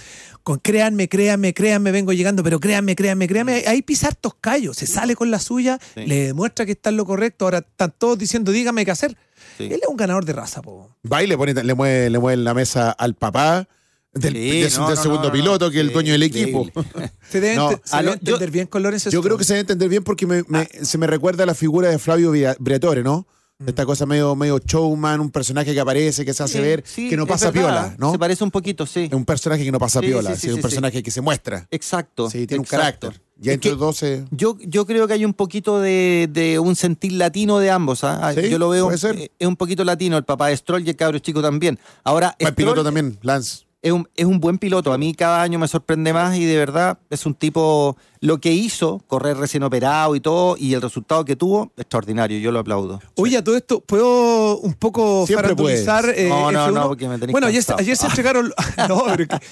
Con 0.43 0.59
créanme, 0.59 1.07
créanme, 1.11 1.53
créanme, 1.53 1.93
vengo 1.93 2.15
llegando, 2.15 2.43
pero 2.43 2.59
créanme, 2.61 2.97
créanme, 2.97 3.29
créanme. 3.29 3.65
Ahí 3.67 3.83
pisa 3.83 4.07
hartos 4.07 4.33
callos, 4.41 4.79
se 4.79 4.87
sale 4.87 5.15
con 5.15 5.31
la 5.31 5.39
suya, 5.39 5.79
Sí. 5.95 6.07
le 6.07 6.29
demuestra 6.29 6.65
que 6.65 6.73
está 6.73 6.89
en 6.89 6.97
lo 6.97 7.05
correcto. 7.05 7.45
Ahora 7.45 7.59
están 7.59 7.93
todos 7.99 8.17
diciendo, 8.19 8.53
dígame 8.53 8.87
qué 8.87 8.91
hacer. 8.91 9.19
Sí. 9.59 9.65
Él 9.65 9.81
es 9.83 9.89
un 9.89 9.99
ganador 9.99 10.25
de 10.25 10.33
raza, 10.33 10.63
po. 10.63 10.97
Va 11.13 11.23
y 11.23 11.27
le, 11.27 11.37
pone, 11.37 11.53
le, 11.53 11.75
mueve, 11.75 12.09
le 12.09 12.19
mueve 12.19 12.43
la 12.43 12.55
mesa 12.55 12.91
al 12.93 13.13
papá 13.15 13.69
del, 14.13 14.33
Sí, 14.35 14.61
de- 14.63 14.71
no, 14.71 14.87
del 14.89 14.97
no, 14.97 15.03
segundo 15.03 15.23
no, 15.23 15.29
no, 15.29 15.33
piloto, 15.33 15.71
que 15.71 15.77
es 15.81 15.87
el 15.87 15.93
dueño 15.93 16.13
del 16.13 16.23
equipo. 16.25 16.69
Se 17.31 17.41
debe, 17.41 17.57
se 17.85 17.97
entender 17.99 18.49
yo- 18.49 18.53
bien 18.53 18.67
con 18.67 18.83
Lorenzo 18.83 19.11
Yo 19.11 19.23
creo 19.23 19.39
que 19.39 19.45
se 19.45 19.53
debe 19.55 19.61
entender 19.61 19.89
bien 19.89 20.03
porque 20.03 20.27
me- 20.27 20.43
me- 20.49 20.67
se 20.83 20.99
me 20.99 21.07
recuerda 21.07 21.45
a 21.45 21.47
la 21.47 21.55
figura 21.55 21.89
de 21.89 21.99
Flavio 21.99 22.33
Briatore, 22.59 23.03
¿no? 23.05 23.27
Esta 23.65 23.85
cosa 23.85 24.07
medio, 24.07 24.35
medio 24.35 24.59
showman, 24.59 25.21
un 25.21 25.31
personaje 25.31 25.75
que 25.75 25.81
aparece, 25.81 26.25
que 26.25 26.33
se 26.33 26.43
hace 26.43 26.55
Sí, 26.59 26.61
ver, 26.65 26.83
sí, 26.87 27.09
que 27.11 27.17
no 27.19 27.27
pasa 27.27 27.51
verdad. 27.51 27.61
piola, 27.91 27.95
¿no? 27.99 28.11
Se 28.13 28.19
parece 28.19 28.43
un 28.43 28.51
poquito, 28.51 28.87
sí. 28.87 29.01
Es 29.05 29.13
un 29.13 29.27
personaje 29.27 29.63
que 29.65 29.71
no 29.71 29.79
pasa 29.79 30.01
Sí, 30.01 30.07
piola, 30.07 30.31
sí, 30.31 30.35
es 30.35 30.41
sí, 30.41 30.49
un 30.49 30.57
sí, 30.57 30.63
personaje 30.63 31.03
que 31.03 31.11
se 31.11 31.21
muestra. 31.21 31.69
Exacto. 31.71 32.31
Sí, 32.31 32.47
tiene 32.47 32.61
un 32.61 32.65
carácter. 32.65 33.21
Ya 33.37 33.53
Es 33.53 33.55
entre 33.57 33.69
que 33.69 33.71
los 33.73 33.79
dos 33.81 33.97
se- 33.99 34.25
Yo, 34.31 34.57
yo 34.61 34.87
creo 34.87 35.07
que 35.07 35.13
hay 35.13 35.27
un 35.27 35.35
poquito 35.35 35.79
de, 35.79 36.27
de 36.33 36.59
un 36.59 36.75
sentir 36.75 37.13
latino 37.13 37.59
de 37.59 37.71
ambos. 37.71 38.03
¿ah? 38.03 38.19
Ah, 38.23 38.33
Sí, 38.33 38.49
yo 38.49 38.59
lo 38.59 38.71
veo. 38.71 38.87
puede 38.87 38.97
ser. 38.99 39.17
eh, 39.17 39.31
Es 39.39 39.47
un 39.47 39.57
poquito 39.57 39.85
latino, 39.85 40.17
el 40.17 40.25
papá 40.25 40.49
de 40.49 40.57
Stroll 40.57 40.87
y 40.87 40.89
el 40.91 40.97
cabro 40.97 41.19
chico 41.19 41.43
también. 41.43 41.79
Ahora, 42.03 42.35
piloto 42.57 42.83
también, 42.83 43.19
Lance. 43.21 43.67
Es 43.83 43.93
un, 43.93 44.09
es 44.15 44.27
un 44.27 44.41
buen 44.41 44.59
piloto. 44.59 44.93
A 44.93 44.99
mí 44.99 45.15
cada 45.15 45.43
año 45.43 45.59
me 45.59 45.69
sorprende 45.69 46.13
más 46.13 46.37
y 46.37 46.45
de 46.45 46.57
verdad 46.57 46.99
es 47.11 47.27
un 47.27 47.35
tipo. 47.35 47.97
Lo 48.23 48.39
que 48.39 48.53
hizo, 48.53 49.03
correr 49.07 49.39
recién 49.39 49.63
operado 49.63 50.15
y 50.15 50.21
todo, 50.21 50.57
y 50.59 50.75
el 50.75 50.83
resultado 50.83 51.25
que 51.25 51.37
tuvo, 51.37 51.73
extraordinario. 51.79 52.39
Yo 52.39 52.53
lo 52.53 52.59
aplaudo. 52.59 53.01
Oye, 53.17 53.39
a 53.39 53.45
todo 53.45 53.57
esto, 53.57 53.81
¿puedo 53.81 54.59
un 54.59 54.75
poco 54.75 55.27
Siempre 55.27 55.53
eh, 55.53 56.29
No, 56.29 56.53
no, 56.53 56.67
F1? 56.69 56.73
no, 56.75 56.89
porque 56.89 57.09
me 57.09 57.15
tenéis 57.19 57.33
Bueno, 57.33 57.47
ayer, 57.47 57.65
ayer 57.79 57.97
se 57.97 58.07
entregaron. 58.07 58.53
no, 58.89 59.05
pero 59.17 59.27
que- 59.27 59.47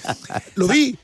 Lo 0.55 0.67
vi, 0.67 0.95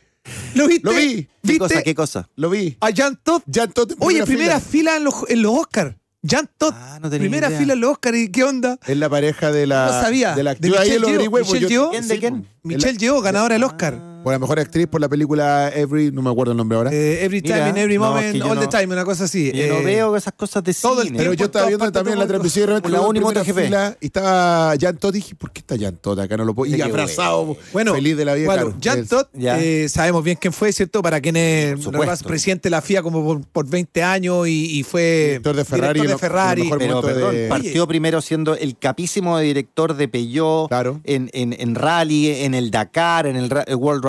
¿Lo 0.54 0.68
viste? 0.68 0.84
Lo 0.84 0.92
vi. 0.94 1.24
¿Qué 1.24 1.30
¿Viste? 1.42 1.60
cosa? 1.60 1.84
¿Qué 1.84 1.96
cosa? 1.96 2.30
lo 2.36 2.50
vi. 2.50 2.78
A 2.82 2.90
Jan 2.96 3.20
Todd. 3.24 3.42
Todo 3.74 3.88
en 3.94 3.98
Oye, 4.00 4.26
primera 4.26 4.60
fila, 4.60 4.98
en, 4.98 5.04
los, 5.04 5.16
en 5.28 5.42
los 5.42 5.54
Oscars. 5.54 5.96
Jan 6.28 6.50
Todd. 6.58 6.74
Ah, 6.76 7.00
no 7.02 7.10
primera 7.10 7.48
idea. 7.50 7.60
fila 7.60 7.74
en 7.74 7.80
los 7.82 7.92
Oscars. 7.92 8.18
¿Y 8.18 8.30
qué 8.32 8.44
onda? 8.44 8.78
Es 8.86 8.98
la 8.98 9.10
pareja 9.10 9.52
de 9.52 9.68
la. 9.68 9.86
No 9.88 9.92
sabía. 9.92 10.36
De 10.36 10.44
la 10.44 10.52
¿De 10.52 10.56
actriz. 10.56 10.74
Ahí 10.78 10.90
Michelle 10.92 11.06
Yeoh? 11.24 11.32
pues 11.32 11.46
¿Michelle 11.46 11.62
yo- 11.62 11.70
Yeoh? 11.70 11.90
¿Quién 11.92 12.08
de 12.08 12.20
pues. 12.20 12.44
Michelle 12.64 12.98
Yeoh, 12.98 13.22
ganadora 13.22 13.54
del 13.56 13.64
Oscar. 13.64 14.15
Por 14.26 14.34
la 14.34 14.40
mejor 14.40 14.60
actriz 14.60 14.88
por 14.88 15.00
la 15.00 15.08
película 15.08 15.70
Every, 15.72 16.12
no 16.12 16.24
me 16.24 16.32
acuerdo 16.32 16.54
el 16.54 16.58
nombre 16.58 16.78
ahora. 16.80 16.92
Eh, 16.92 17.24
every 17.24 17.44
time, 17.44 17.54
Mira, 17.58 17.70
in 17.70 17.78
every 17.78 17.98
no, 18.00 18.06
es 18.06 18.10
moment, 18.10 18.32
que 18.34 18.40
yo 18.40 18.46
all 18.50 18.58
the 18.58 18.66
no- 18.66 18.70
time, 18.70 18.86
una 18.94 19.06
cosa 19.06 19.26
así. 19.26 19.52
Yo 19.54 19.68
no 19.68 19.76
Eh, 19.76 19.84
veo 19.86 20.16
esas 20.18 20.34
cosas 20.34 20.64
de 20.64 20.74
todo 20.74 21.02
el 21.04 21.10
cine. 21.10 21.20
Pero 21.20 21.34
yo 21.34 21.46
estaba 21.46 21.66
en 21.66 21.70
viendo 21.78 21.92
también 21.92 22.18
la 22.18 22.26
transmisión 22.26 22.64
y 22.64 22.66
realmente 22.66 22.90
La 22.90 22.98
luego 22.98 23.12
en 23.12 23.18
y 23.18 23.20
primera 23.20 23.40
MotoGP. 23.42 23.64
fila 23.66 23.98
y 24.02 24.06
estaba 24.08 24.74
Jan 24.82 24.98
Todd. 24.98 25.14
Dije, 25.14 25.36
¿por 25.36 25.52
qué 25.52 25.60
está 25.60 25.78
Jan 25.78 25.96
Todd 25.98 26.20
acá? 26.20 26.38
No 26.38 26.44
lo 26.46 26.56
puedo. 26.56 26.74
Y 26.74 26.76
Qué 26.76 26.82
abrazado, 26.84 27.56
Bueno, 27.72 27.94
feliz 27.94 28.18
de 28.18 28.26
la 28.26 28.34
vida. 28.34 28.48
Bueno, 28.48 28.64
claro. 28.64 28.78
Jan 28.84 29.00
Es- 29.00 29.10
Todd, 29.10 29.26
Ya. 29.34 29.60
eh, 29.62 29.88
sabemos 29.90 30.24
bien 30.24 30.38
quién 30.42 30.54
fue, 30.54 30.74
¿cierto? 30.74 31.04
Para 31.04 31.22
quien 31.22 31.36
es 31.36 31.74
Por 31.74 31.78
supuesto. 31.84 31.92
recuerdas, 31.92 32.24
presidente 32.24 32.64
de 32.64 32.72
la 32.72 32.82
FIA 32.82 33.04
como 33.04 33.24
por, 33.24 33.42
por 33.46 33.70
20 33.70 34.02
años 34.02 34.48
y, 34.48 34.80
y 34.80 34.82
fue 34.84 35.26
Director 35.44 35.56
de 35.56 35.66
Ferrari, 35.66 36.00
director 36.02 36.08
de 36.08 36.14
lo- 36.14 36.18
Ferrari. 36.20 36.62
lo 36.62 36.66
mejor 36.66 36.80
Pero 36.80 36.96
momento 36.96 37.14
perdón, 37.20 37.36
de- 37.36 37.48
partió 37.48 37.88
primero 37.88 38.22
siendo 38.22 38.56
el 38.56 38.76
capísimo 38.80 39.38
director 39.38 39.96
de 39.96 40.08
Peugeot 40.08 40.68
Claro. 40.68 41.00
en, 41.04 41.30
en, 41.34 41.56
en 41.60 41.76
rally, 41.76 42.30
en 42.44 42.56
el 42.56 42.72
Dakar, 42.72 43.28
en 43.28 43.36
el, 43.36 43.52
Ra- 43.52 43.64
el 43.68 43.76
World 43.76 44.04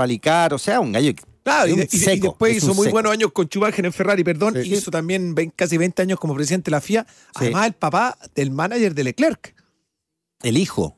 O 0.52 0.58
sea, 0.58 0.80
un 0.80 0.92
gallo 0.92 1.14
que- 1.14 1.22
Claro, 1.42 1.68
y, 1.68 1.76
de- 1.76 1.82
y 1.84 1.86
de- 1.86 1.96
y 1.96 1.98
seco, 2.00 2.26
después 2.28 2.56
es 2.56 2.64
hizo 2.64 2.75
muy 2.75 2.86
seco. 2.86 2.94
buenos 2.94 3.12
años 3.12 3.30
con 3.32 3.46
Schumacher 3.46 3.86
en 3.86 3.92
Ferrari, 3.92 4.25
perdón, 4.25 4.54
Sí. 4.60 4.68
y 4.68 4.75
hizo 4.75 4.90
también 4.90 5.34
casi 5.54 5.76
20 5.78 6.02
años 6.02 6.18
como 6.18 6.34
presidente 6.34 6.66
de 6.66 6.70
la 6.72 6.80
FIA. 6.80 7.06
Además, 7.36 7.66
el 7.68 7.72
papá 7.75 8.18
del 8.34 8.50
manager 8.50 8.94
de 8.94 9.04
Leclerc. 9.04 9.54
El 10.42 10.56
hijo. 10.58 10.96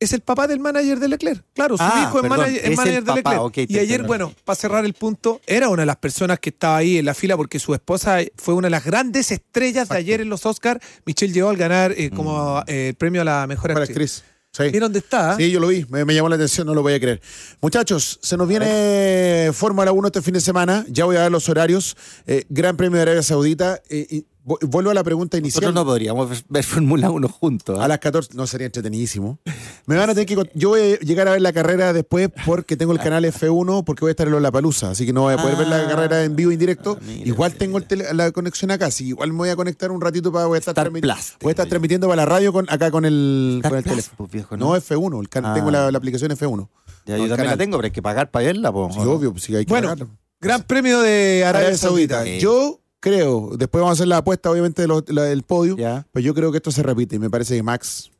Es 0.00 0.12
el 0.12 0.20
papá 0.20 0.46
del 0.46 0.60
manager 0.60 1.00
de 1.00 1.08
Leclerc. 1.08 1.44
Claro, 1.54 1.76
su 1.76 1.82
Ah, 1.82 2.04
hijo 2.04 2.18
es 2.18 2.22
perdón, 2.22 2.38
manager, 2.38 2.54
es 2.64 3.04
de 3.04 3.04
papá, 3.22 3.42
Leclerc. 3.48 3.68
y 3.68 3.78
ayer, 3.80 4.04
bueno, 4.04 4.32
para 4.44 4.54
cerrar 4.54 4.84
el 4.84 4.94
punto, 4.94 5.40
era 5.44 5.68
una 5.70 5.82
de 5.82 5.86
las 5.86 5.96
personas 5.96 6.38
que 6.38 6.50
estaba 6.50 6.76
ahí 6.76 6.98
en 6.98 7.04
la 7.04 7.14
fila 7.14 7.36
porque 7.36 7.58
su 7.58 7.74
esposa 7.74 8.18
fue 8.36 8.54
una 8.54 8.66
de 8.66 8.70
las 8.70 8.84
grandes 8.84 9.32
estrellas 9.32 9.88
de 9.88 9.96
ayer 9.96 10.20
en 10.20 10.28
los 10.28 10.46
Oscars. 10.46 10.80
Michelle 11.04 11.32
llegó 11.34 11.48
al 11.48 11.56
ganar 11.56 11.94
eh, 11.96 12.10
como 12.10 12.62
eh, 12.68 12.90
el 12.90 12.94
premio 12.94 13.22
a 13.22 13.24
la 13.24 13.46
mejor 13.48 13.72
actriz. 13.72 14.22
Sí. 14.52 14.64
¿Vieron 14.70 14.86
dónde 14.88 14.98
está? 15.00 15.36
Sí, 15.36 15.50
yo 15.50 15.60
lo 15.60 15.68
vi, 15.68 15.86
me, 15.88 16.04
me 16.04 16.14
llamó 16.14 16.28
la 16.28 16.34
atención, 16.36 16.66
no 16.66 16.74
lo 16.74 16.82
voy 16.82 16.94
a 16.94 17.00
creer. 17.00 17.20
Muchachos, 17.60 18.18
se 18.22 18.36
nos 18.36 18.48
viene 18.48 19.50
Fórmula 19.52 19.92
1 19.92 20.08
este 20.08 20.22
fin 20.22 20.34
de 20.34 20.40
semana, 20.40 20.84
ya 20.88 21.04
voy 21.04 21.16
a 21.16 21.20
dar 21.20 21.30
los 21.30 21.48
horarios. 21.48 21.96
Eh, 22.26 22.44
Gran 22.48 22.76
Premio 22.76 22.96
de 22.96 23.02
Arabia 23.02 23.22
Saudita. 23.22 23.80
eh, 23.88 24.24
vuelvo 24.62 24.90
a 24.90 24.94
la 24.94 25.04
pregunta 25.04 25.36
inicial. 25.36 25.62
Nosotros 25.62 25.74
no 25.74 25.84
podríamos 25.88 26.44
ver, 26.48 26.64
Fórmula 26.64 27.10
1 27.10 27.28
juntos. 27.28 27.78
¿ah? 27.78 27.84
A 27.84 27.88
las 27.88 27.98
14, 27.98 28.30
no 28.34 28.46
sería 28.46 28.66
entretenidísimo. 28.66 29.38
Me 29.86 29.96
van 29.96 30.10
a 30.10 30.14
tener 30.14 30.26
que. 30.26 30.50
Yo 30.54 30.70
voy 30.70 30.80
a 30.80 30.98
llegar 31.00 31.28
a 31.28 31.32
ver 31.32 31.40
la 31.42 31.52
carrera 31.52 31.92
después 31.92 32.30
porque 32.46 32.76
tengo 32.76 32.92
el 32.92 32.98
canal 32.98 33.24
F1, 33.24 33.84
porque 33.84 34.00
voy 34.00 34.10
a 34.10 34.12
estar 34.12 34.26
en 34.28 34.42
La 34.42 34.50
Palusa, 34.52 34.90
así 34.90 35.04
que 35.06 35.12
no 35.12 35.22
voy 35.22 35.34
a 35.34 35.36
poder 35.36 35.56
ver 35.56 35.68
la 35.68 35.82
Ah. 35.84 35.88
carrera 35.88 36.24
en 36.24 36.36
vivo, 36.36 36.50
en 36.50 36.58
directo. 36.58 36.98
Ah, 37.00 37.04
igual 37.24 37.54
tengo 37.54 37.78
el 37.78 37.86
tele- 37.86 38.12
la 38.14 38.30
conexión 38.32 38.70
acá, 38.70 38.86
así 38.86 39.04
que 39.04 39.08
igual 39.10 39.32
me 39.32 39.38
voy 39.38 39.48
a 39.50 39.56
conectar 39.56 39.90
un 39.90 40.00
ratito 40.00 40.32
para 40.32 40.46
voy 40.46 40.56
a 40.56 40.58
estar, 40.58 40.72
Star 40.72 40.86
transmit- 40.90 41.00
Plus, 41.02 41.14
voy 41.40 41.50
a 41.50 41.52
estar 41.52 41.54
tengo 41.54 41.64
yo. 41.64 41.68
transmitiendo 41.70 42.06
para 42.08 42.16
la 42.22 42.26
radio 42.26 42.52
con, 42.52 42.66
acá 42.70 42.90
con 42.90 43.04
el, 43.04 43.54
Star 43.58 43.70
con 43.70 43.78
el 43.78 43.82
Plus, 43.84 43.92
teléfono. 43.94 44.16
pues, 44.18 44.30
viejo, 44.30 44.56
no. 44.56 44.66
¿no? 44.66 44.76
F1, 44.76 45.20
el 45.20 45.28
can- 45.28 45.46
Ah. 45.46 45.54
tengo 45.54 45.70
la, 45.70 45.90
la 45.90 45.98
aplicación 45.98 46.30
F1. 46.32 46.68
Ya, 47.06 47.16
no, 47.16 47.26
yo 47.26 47.36
la 47.36 47.56
tengo, 47.56 47.76
pero 47.78 47.86
hay 47.86 47.90
que 47.92 48.02
pagar 48.02 48.30
para 48.30 48.46
verla. 48.46 48.70
po, 48.72 48.90
Sí, 48.92 48.98
obvio, 49.00 49.32
pues 49.32 49.44
sí, 49.44 49.56
hay 49.56 49.64
que 49.64 49.70
Bueno, 49.70 49.86
pagarlo. 49.88 50.08
Gran 50.40 50.62
premio 50.64 51.00
de 51.00 51.42
Arabia, 51.44 51.68
Arabia 51.68 51.78
Saudita. 51.78 52.24
Yo 52.38 52.80
creo, 53.00 53.50
después 53.56 53.80
vamos 53.80 53.90
a 53.90 53.98
hacer 54.00 54.08
la 54.08 54.18
apuesta, 54.18 54.50
obviamente, 54.50 54.82
de 54.82 54.88
lo- 54.88 55.04
la- 55.08 55.24
del 55.24 55.42
podio, 55.42 55.76
Ya. 55.76 56.06
pero 56.12 56.24
yo 56.24 56.34
creo 56.34 56.50
que 56.50 56.58
esto 56.58 56.70
se 56.72 56.82
repite 56.82 57.16
y 57.16 57.18
me 57.18 57.30
parece 57.30 57.56
que 57.56 57.62
Max 57.62 58.10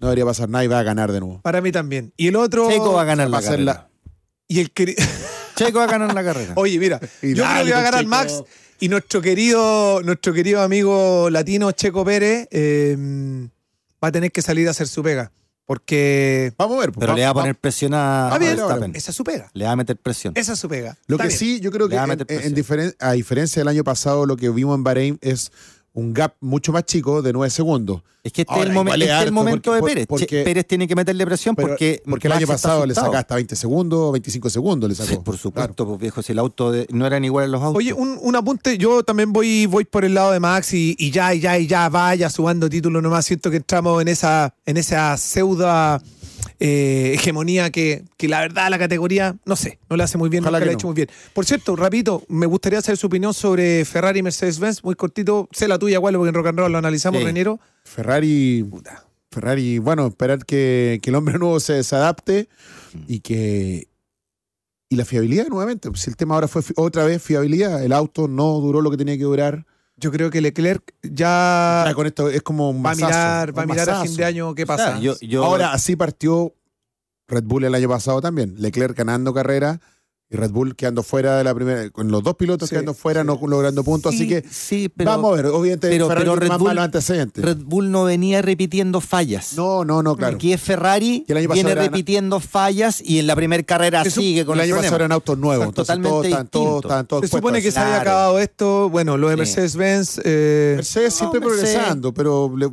no 0.00 0.06
debería 0.08 0.24
pasar 0.24 0.48
nada 0.48 0.64
y 0.64 0.68
va 0.68 0.78
a 0.78 0.82
ganar 0.82 1.10
de 1.12 1.20
nuevo. 1.20 1.40
Para 1.42 1.60
mí 1.60 1.72
también. 1.72 2.12
Y 2.16 2.28
el 2.28 2.36
otro. 2.36 2.68
Checo 2.68 2.92
va 2.92 3.02
a 3.02 3.04
ganar 3.04 3.26
va 3.32 3.40
la 3.40 3.42
carrera. 3.42 3.64
la- 3.64 3.88
Y 4.46 4.60
el 4.60 4.72
queri- 4.72 4.94
Checo 5.56 5.78
va 5.78 5.84
a 5.84 5.88
ganar 5.88 6.14
la 6.14 6.22
carrera. 6.24 6.52
Oye, 6.56 6.78
mira, 6.78 7.00
Y 7.22 7.34
yo 7.34 7.44
creo 7.44 7.64
que 7.64 7.72
va 7.72 7.78
a 7.78 7.82
ganar 7.82 8.00
Checo. 8.00 8.10
Max 8.10 8.42
y 8.80 8.88
nuestro 8.88 9.20
querido, 9.20 10.00
nuestro 10.04 10.32
querido 10.32 10.62
amigo 10.62 11.28
latino 11.30 11.72
Checo 11.72 12.04
Pérez 12.04 12.46
eh, 12.52 12.96
va 14.02 14.08
a 14.08 14.12
tener 14.12 14.30
que 14.30 14.40
salir 14.42 14.68
a 14.68 14.70
hacer 14.70 14.86
su 14.86 15.02
pega. 15.02 15.32
Porque. 15.68 16.54
Vamos 16.56 16.78
a 16.78 16.80
ver. 16.80 16.92
pues, 16.92 17.00
Pero 17.00 17.14
le 17.14 17.24
va 17.24 17.28
a 17.28 17.34
poner 17.34 17.54
presión 17.54 17.92
a, 17.92 18.22
Está 18.24 18.36
a 18.36 18.38
bien, 18.38 18.56
Verstappen. 18.56 18.96
esa 18.96 19.10
es 19.10 19.16
su 19.18 19.22
pega. 19.22 19.50
Le 19.52 19.66
va 19.66 19.72
a 19.72 19.76
meter 19.76 19.98
presión. 19.98 20.32
Esa 20.34 20.54
es 20.54 20.58
su 20.58 20.66
pega. 20.66 20.96
Lo 21.06 21.16
Está 21.16 21.24
que 21.24 21.28
bien. 21.28 21.38
sí, 21.38 21.60
yo 21.60 21.70
creo 21.70 21.88
Le 21.88 21.90
que 21.94 21.98
a 21.98 22.04
en- 22.04 22.10
en 22.30 22.54
diferen- 22.54 22.96
a 22.98 23.12
diferencia 23.12 23.60
del 23.60 23.68
año 23.68 23.84
pasado, 23.84 24.24
lo 24.24 24.38
que 24.38 24.48
vimos 24.48 24.74
en 24.74 24.82
Bahrein 24.82 25.18
es 25.20 25.52
un 25.98 26.12
gap 26.14 26.34
mucho 26.40 26.72
más 26.72 26.84
chico 26.84 27.22
de 27.22 27.32
9 27.32 27.50
segundos. 27.50 28.02
Es 28.22 28.32
que 28.32 28.42
este 28.42 28.52
Ahora, 28.52 28.64
es 28.64 28.70
el, 28.70 28.76
momen- 28.76 28.92
este 29.02 29.14
es 29.16 29.22
el 29.22 29.32
momento 29.32 29.70
porque- 29.70 29.80
de 29.80 29.94
Pérez. 29.94 30.06
porque- 30.06 30.26
Che- 30.26 30.44
Pérez 30.44 30.66
tiene 30.66 30.86
que 30.86 30.94
meterle 30.94 31.24
presión 31.24 31.54
Pero- 31.56 31.68
porque, 31.68 32.02
porque 32.08 32.26
el 32.26 32.32
año 32.34 32.46
pasado 32.46 32.84
le 32.84 32.94
saca 32.94 33.18
hasta 33.20 33.34
20 33.36 33.56
segundos, 33.56 34.12
25 34.12 34.50
segundos 34.50 34.88
le 34.90 34.94
sacó. 34.96 35.08
Sí, 35.08 35.16
por 35.24 35.36
supuesto, 35.38 35.74
Claro. 35.74 35.88
pues 35.90 36.00
viejo, 36.00 36.22
si 36.22 36.32
el 36.32 36.38
auto 36.38 36.70
de- 36.72 36.86
no 36.90 37.06
eran 37.06 37.24
iguales 37.24 37.50
los 37.50 37.62
autos. 37.62 37.78
Oye, 37.78 37.92
un, 37.92 38.18
un 38.20 38.36
apunte, 38.36 38.76
yo 38.76 39.02
también 39.02 39.32
voy, 39.32 39.66
voy 39.66 39.84
por 39.84 40.04
el 40.04 40.14
lado 40.14 40.32
de 40.32 40.40
Max 40.40 40.74
y, 40.74 40.94
y 40.98 41.10
ya, 41.10 41.32
y 41.34 41.40
ya, 41.40 41.58
y 41.58 41.66
ya, 41.66 41.88
vaya 41.88 42.28
subando 42.28 42.68
títulos 42.68 43.02
nomás. 43.02 43.24
Siento 43.24 43.50
que 43.50 43.56
entramos 43.58 44.02
en 44.02 44.08
esa, 44.08 44.52
en 44.66 44.76
esa 44.76 45.16
pseudo 45.16 45.68
eh, 46.60 47.12
hegemonía 47.14 47.70
que, 47.70 48.04
que 48.16 48.26
la 48.28 48.40
verdad 48.40 48.68
la 48.70 48.78
categoría, 48.78 49.36
no 49.44 49.54
sé, 49.56 49.78
no 49.88 49.96
la 49.96 50.04
hace 50.04 50.18
muy 50.18 50.28
bien, 50.28 50.42
Ojalá 50.42 50.58
nunca 50.58 50.66
la 50.66 50.72
ha 50.72 50.74
hecho 50.74 50.86
muy 50.88 50.94
bien. 50.96 51.08
Por 51.32 51.44
cierto, 51.44 51.76
rapidito, 51.76 52.24
me 52.28 52.46
gustaría 52.46 52.80
saber 52.80 52.98
su 52.98 53.06
opinión 53.06 53.32
sobre 53.32 53.84
Ferrari 53.84 54.20
y 54.20 54.22
Mercedes-Benz, 54.22 54.82
muy 54.82 54.94
cortito. 54.94 55.48
Sé 55.52 55.68
la 55.68 55.78
tuya, 55.78 55.96
igual, 55.96 56.14
porque 56.16 56.28
en 56.30 56.34
Rock 56.34 56.46
and 56.48 56.58
Roll 56.58 56.72
lo 56.72 56.78
analizamos, 56.78 57.20
Sí. 57.20 57.26
Reniero. 57.26 57.60
Ferrari, 57.84 58.66
Ferrari, 59.30 59.78
bueno, 59.78 60.06
esperar 60.08 60.44
que, 60.44 60.98
que 61.02 61.10
el 61.10 61.16
hombre 61.16 61.38
nuevo 61.38 61.60
se, 61.60 61.82
se 61.84 61.96
adapte 61.96 62.48
y 63.06 63.20
que. 63.20 63.88
Y 64.90 64.96
la 64.96 65.04
fiabilidad 65.04 65.48
nuevamente. 65.48 65.90
Si 65.94 66.08
el 66.08 66.16
tema 66.16 66.34
ahora 66.34 66.48
fue 66.48 66.62
otra 66.76 67.04
vez 67.04 67.22
fiabilidad, 67.22 67.84
el 67.84 67.92
auto 67.92 68.26
no 68.26 68.54
duró 68.60 68.80
lo 68.80 68.90
que 68.90 68.96
tenía 68.96 69.18
que 69.18 69.24
durar. 69.24 69.66
Yo 70.00 70.12
creo 70.12 70.30
que 70.30 70.40
Leclerc 70.40 70.94
ya 71.02 71.90
con 71.94 72.06
esto 72.06 72.28
es 72.28 72.42
como 72.42 72.70
un 72.70 72.84
va 72.84 72.92
a 72.92 72.94
mirar, 72.94 73.58
va 73.58 73.62
a 73.62 73.66
mirar 73.66 73.90
a 73.90 74.02
fin 74.04 74.16
de 74.16 74.24
año 74.24 74.54
qué 74.54 74.62
O 74.62 74.66
sea, 74.66 74.76
pasa. 74.76 74.98
yo, 75.00 75.14
yo- 75.20 75.44
Ahora 75.44 75.72
así 75.72 75.96
partió 75.96 76.54
Red 77.26 77.42
Bull 77.44 77.64
el 77.64 77.74
año 77.74 77.88
pasado 77.88 78.20
también. 78.20 78.54
Leclerc 78.58 78.96
ganando 78.96 79.34
carrera 79.34 79.80
y 80.30 80.36
Red 80.36 80.50
Bull 80.50 80.76
quedando 80.76 81.02
fuera 81.02 81.38
de 81.38 81.44
la 81.44 81.54
primera, 81.54 81.88
con 81.88 82.10
los 82.10 82.22
dos 82.22 82.34
pilotos 82.36 82.68
Sí, 82.68 82.74
quedando 82.74 82.92
fuera, 82.92 83.24
no 83.24 83.40
logrando 83.46 83.82
puntos. 83.82 84.12
sí, 84.14 84.18
así 84.24 84.28
que 84.28 84.44
sí, 84.50 84.90
pero 84.94 85.10
vamos 85.12 85.32
a 85.32 85.36
ver, 85.36 85.46
obviamente 85.46 85.88
pero- 85.88 86.06
Ferrari 86.06 86.24
pero 86.26 86.36
Red 86.36 86.48
más 86.48 86.58
Bull- 86.58 86.66
malos 86.68 86.84
antecedentes. 86.84 87.42
Red 87.42 87.56
Bull 87.64 87.90
no 87.90 88.04
venía 88.04 88.42
repitiendo 88.42 89.00
fallas. 89.00 89.54
no, 89.56 89.86
no, 89.86 90.02
no, 90.02 90.16
claro. 90.16 90.36
Aquí 90.36 90.52
es 90.52 90.60
Ferrari, 90.60 91.24
el 91.28 91.36
año 91.38 91.48
viene 91.48 91.70
era- 91.70 91.82
repitiendo 91.82 92.40
fallas 92.40 93.00
y 93.02 93.18
en 93.20 93.26
la 93.26 93.34
primera 93.36 93.62
carrera 93.62 94.04
sigue 94.04 94.44
con 94.44 94.58
el 94.58 94.64
el 94.64 94.72
año 94.72 94.76
pasado 94.82 94.96
eran 94.96 95.12
autos 95.12 95.38
nuevos, 95.38 95.66
entonces 95.66 95.86
totalmente 95.86 96.10
todos 96.10 96.24
están 96.26 96.46
todos, 96.48 96.64
distintos. 96.66 96.90
están 96.90 97.06
todos 97.06 97.20
Se 97.22 97.28
supone 97.28 97.62
que 97.62 97.72
se 97.72 97.78
había 97.80 98.00
acabado 98.02 98.38
esto, 98.38 98.90
bueno, 98.90 99.16
lo 99.16 99.30
de. 99.30 99.36
Mercedes-Benz. 99.36 100.20
eh, 100.24 100.72
Mercedes 100.76 101.14
siempre 101.14 101.40
No, 101.40 101.46
Mercedes. 101.46 101.72
progresando, 101.74 102.12
pero 102.12 102.52
le- 102.54 102.68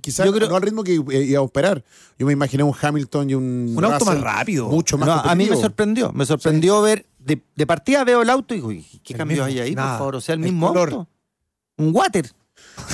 quizás 0.00 0.30
creo- 0.30 0.48
no 0.48 0.54
al 0.56 0.62
ritmo 0.62 0.84
que 0.84 0.94
eh, 0.94 1.22
íbamos 1.24 1.48
a 1.48 1.50
esperar. 1.50 1.84
Yo 2.18 2.26
me 2.26 2.32
imaginé 2.34 2.62
un 2.62 2.74
Hamilton 2.80 3.30
y 3.30 3.34
un. 3.34 3.74
Un 3.76 3.84
auto 3.84 4.04
más 4.04 4.20
rápido. 4.20 4.68
Mucho 4.68 4.96
más 4.96 5.08
No, 5.08 5.14
a 5.14 5.34
mí 5.34 5.48
me 5.50 5.56
sorprendió. 5.56 6.12
Me 6.12 6.24
sorprendió 6.24 6.80
ver. 6.82 6.91
De, 7.24 7.42
de 7.54 7.66
partida 7.66 8.04
veo 8.04 8.22
el 8.22 8.30
auto 8.30 8.54
y 8.54 8.58
digo, 8.58 8.68
"Uy, 8.68 8.84
¿qué 9.04 9.12
El 9.12 9.18
cambios 9.18 9.46
mismo, 9.46 9.60
hay 9.62 9.68
ahí? 9.68 9.74
nada. 9.74 9.90
Por 9.92 9.98
favor, 9.98 10.16
o 10.16 10.20
sea, 10.20 10.34
el 10.34 10.40
El 10.40 10.44
mismo 10.52 10.68
color. 10.68 10.88
auto. 10.92 11.08
Un 11.78 11.94
water. 11.94 12.26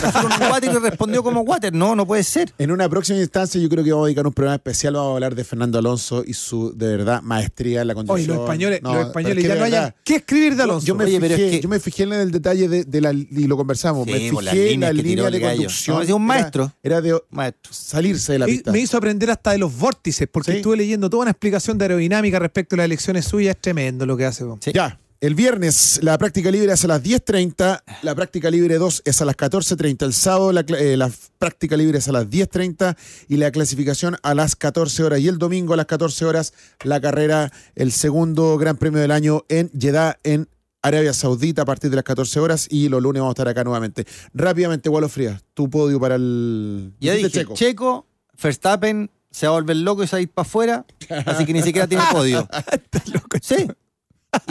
Trajeron 0.00 0.32
un 0.32 0.42
water 0.52 0.70
y 0.72 0.78
respondió 0.78 1.22
como 1.22 1.40
water. 1.42 1.72
No, 1.72 1.94
no 1.96 2.06
puede 2.06 2.22
ser. 2.22 2.52
En 2.58 2.70
una 2.70 2.88
próxima 2.88 3.18
instancia, 3.18 3.60
yo 3.60 3.68
creo 3.68 3.82
que 3.84 3.90
vamos 3.92 4.04
a 4.04 4.06
dedicar 4.08 4.26
un 4.26 4.32
programa 4.32 4.56
especial. 4.56 4.94
Vamos 4.94 5.10
a 5.10 5.14
hablar 5.14 5.34
de 5.34 5.44
Fernando 5.44 5.78
Alonso 5.78 6.22
y 6.26 6.34
su, 6.34 6.72
de 6.76 6.88
verdad, 6.96 7.22
maestría 7.22 7.82
en 7.82 7.88
la 7.88 7.94
conducción. 7.94 8.30
Oye, 8.30 8.34
los 8.38 8.44
españoles, 8.44 8.80
No, 8.82 8.94
los 8.94 9.06
españoles 9.06 9.38
es 9.38 9.42
que 9.44 9.48
ya 9.48 9.54
de 9.54 9.60
no 9.60 9.66
hayan 9.66 9.82
verdad, 9.84 9.96
qué 10.04 10.14
escribir 10.16 10.56
de 10.56 10.62
Alonso. 10.62 10.86
Yo 10.86 10.94
me, 10.94 11.04
Oye, 11.04 11.20
pero 11.20 11.34
fijé, 11.34 11.46
es 11.46 11.50
que- 11.56 11.60
yo 11.60 11.68
me 11.68 11.80
fijé 11.80 12.02
en 12.04 12.12
el 12.12 12.30
detalle 12.30 12.68
de, 12.68 12.84
de 12.84 13.00
la, 13.00 13.12
y 13.12 13.46
lo 13.46 13.56
conversamos, 13.56 14.06
Sí, 14.06 14.12
me 14.12 14.42
las 14.42 14.52
fijé 14.54 14.72
en 14.72 14.80
la 14.80 14.92
línea 14.92 15.30
de 15.30 15.40
conducción. 15.40 15.96
No, 15.96 16.02
es 16.02 16.08
un 16.10 16.14
Era- 16.16 16.26
maestro. 16.26 16.72
Era, 16.82 17.00
de 17.00 17.18
Maestro. 17.30 17.72
salirse 17.72 18.32
de 18.32 18.38
la 18.38 18.46
me, 18.46 18.52
pista. 18.52 18.72
me 18.72 18.78
hizo 18.80 18.96
aprender 18.96 19.30
hasta 19.30 19.52
de 19.52 19.58
los 19.58 19.76
vórtices, 19.76 20.28
porque 20.30 20.52
Sí. 20.52 20.56
estuve 20.58 20.76
leyendo 20.76 21.08
toda 21.10 21.22
una 21.22 21.30
explicación 21.30 21.78
de 21.78 21.84
aerodinámica 21.84 22.38
respecto 22.38 22.74
a 22.74 22.78
las 22.78 22.84
elecciones 22.86 23.24
suyas. 23.24 23.54
Es 23.56 23.60
tremendo 23.60 24.06
lo 24.06 24.16
que 24.16 24.24
hace. 24.24 24.44
Sí. 24.60 24.72
Ya, 24.72 24.98
El 25.20 25.34
viernes 25.34 25.98
la 26.04 26.16
práctica 26.16 26.48
libre 26.52 26.72
es 26.72 26.84
a 26.84 26.86
las 26.86 27.02
10.30, 27.02 27.82
la 28.02 28.14
práctica 28.14 28.52
libre 28.52 28.78
2 28.78 29.02
es 29.04 29.20
a 29.20 29.24
las 29.24 29.36
14.30, 29.36 30.04
el 30.04 30.12
sábado 30.12 30.52
la, 30.52 30.60
eh, 30.60 30.96
la 30.96 31.10
práctica 31.40 31.76
libre 31.76 31.98
es 31.98 32.06
a 32.06 32.12
las 32.12 32.28
10.30 32.28 32.96
y 33.26 33.36
la 33.36 33.50
clasificación 33.50 34.16
a 34.22 34.34
las 34.34 34.54
14 34.54 35.02
horas 35.02 35.18
y 35.18 35.26
el 35.26 35.38
domingo 35.38 35.74
a 35.74 35.76
las 35.76 35.86
14 35.86 36.24
horas 36.24 36.54
la 36.84 37.00
carrera, 37.00 37.50
el 37.74 37.90
segundo 37.90 38.56
gran 38.58 38.76
premio 38.76 39.00
del 39.00 39.10
año 39.10 39.44
en 39.48 39.72
Jeddah 39.76 40.20
en 40.22 40.48
Arabia 40.82 41.12
Saudita 41.12 41.62
a 41.62 41.64
partir 41.64 41.90
de 41.90 41.96
las 41.96 42.04
14 42.04 42.38
horas 42.38 42.68
y 42.70 42.88
los 42.88 43.02
lunes 43.02 43.20
vamos 43.20 43.32
a 43.32 43.34
estar 43.34 43.48
acá 43.48 43.64
nuevamente. 43.64 44.06
Rápidamente, 44.34 44.88
Walo 44.88 45.08
Frías, 45.08 45.42
tu 45.52 45.68
podio 45.68 45.98
para 45.98 46.14
el... 46.14 46.92
Ya 47.00 47.14
dije, 47.14 47.44
Checo. 47.54 48.06
Verstappen 48.40 49.10
se 49.32 49.48
va 49.48 49.54
a 49.54 49.56
volver 49.56 49.78
loco 49.78 50.04
y 50.04 50.06
se 50.06 50.14
va 50.14 50.18
a 50.18 50.22
ir 50.22 50.30
para 50.30 50.46
afuera, 50.46 50.86
así 51.26 51.44
que 51.44 51.52
ni 51.52 51.62
siquiera 51.62 51.88
tiene 51.88 52.04
podio. 52.12 52.48
Sí. 53.42 53.66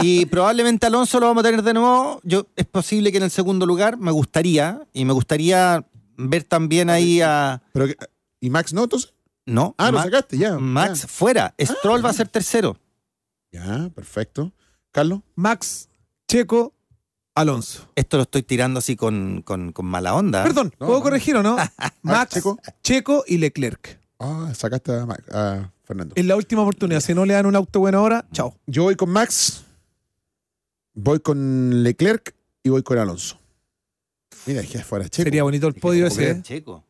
Y 0.01 0.25
probablemente 0.25 0.87
Alonso 0.87 1.19
lo 1.19 1.27
vamos 1.27 1.41
a 1.41 1.47
tener 1.47 1.61
de 1.63 1.73
nuevo. 1.73 2.19
Yo, 2.23 2.47
es 2.55 2.65
posible 2.65 3.11
que 3.11 3.17
en 3.17 3.23
el 3.23 3.31
segundo 3.31 3.65
lugar 3.65 3.97
me 3.97 4.11
gustaría, 4.11 4.81
y 4.93 5.05
me 5.05 5.13
gustaría 5.13 5.85
ver 6.17 6.43
también 6.43 6.89
ahí 6.89 7.21
a. 7.21 7.61
Pero 7.73 7.87
¿Y 8.39 8.49
Max 8.49 8.73
no? 8.73 8.83
entonces? 8.83 9.13
No, 9.45 9.75
Ah, 9.77 9.91
lo 9.91 9.99
sacaste, 10.01 10.37
ya. 10.37 10.57
Max 10.57 11.05
fuera. 11.07 11.53
Stroll 11.59 12.03
va 12.05 12.09
a 12.09 12.13
ser 12.13 12.27
tercero. 12.27 12.77
Ya, 13.51 13.89
perfecto. 13.95 14.51
Carlos. 14.91 15.21
Max, 15.35 15.89
Checo, 16.27 16.73
Alonso. 17.35 17.87
Esto 17.95 18.17
lo 18.17 18.23
estoy 18.23 18.43
tirando 18.43 18.79
así 18.79 18.95
con, 18.95 19.41
con- 19.43 19.71
con 19.71 19.85
mala 19.85 20.15
onda. 20.15 20.43
Perdón, 20.43 20.73
No, 20.79 20.87
¿puedo 20.87 20.99
no. 20.99 21.03
corregir 21.03 21.35
o 21.37 21.43
no? 21.43 21.55
Max, 22.01 22.33
Checo. 22.33 22.59
Checo. 22.83 23.23
y 23.27 23.37
Leclerc. 23.37 23.99
Ah, 24.19 24.51
sacaste 24.55 24.91
a, 24.93 25.05
Max- 25.05 25.29
a 25.31 25.71
Fernando. 25.83 26.13
Es 26.17 26.25
la 26.25 26.35
última 26.35 26.63
oportunidad. 26.63 26.99
Si 26.99 27.13
no 27.13 27.25
le 27.25 27.33
dan 27.35 27.45
un 27.45 27.55
auto 27.55 27.79
bueno 27.79 27.99
ahora, 27.99 28.25
chao. 28.33 28.55
Yo 28.65 28.83
voy 28.83 28.95
con 28.95 29.09
Max, 29.11 29.63
voy 30.97 31.19
con 31.19 31.83
Leclerc 31.83 32.35
y 32.63 32.69
voy 32.69 32.83
con 32.83 32.97
Alonso. 32.97 33.39
Mira, 34.45 34.61
dejé 34.61 34.83
fuera 34.83 35.07
Checo. 35.07 35.23
Sería 35.25 35.43
bonito 35.43 35.67
el 35.67 35.75
podio 35.75 36.09
Dije, 36.09 36.29
ese. 36.29 36.39
¿eh? 36.39 36.41
Checo. 36.41 36.83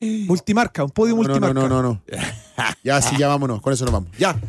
Multimarca, 0.00 0.84
un 0.84 0.90
podio 0.90 1.14
no, 1.14 1.22
multimarca. 1.22 1.54
no, 1.54 1.68
no, 1.68 1.82
no, 1.82 1.82
no. 1.82 2.02
Ya, 2.84 3.02
sí, 3.02 3.16
ya 3.18 3.28
vámonos. 3.28 3.60
Con 3.60 3.72
eso 3.72 3.84
nos 3.84 3.92
vamos. 3.92 4.10
Ya. 4.18 4.40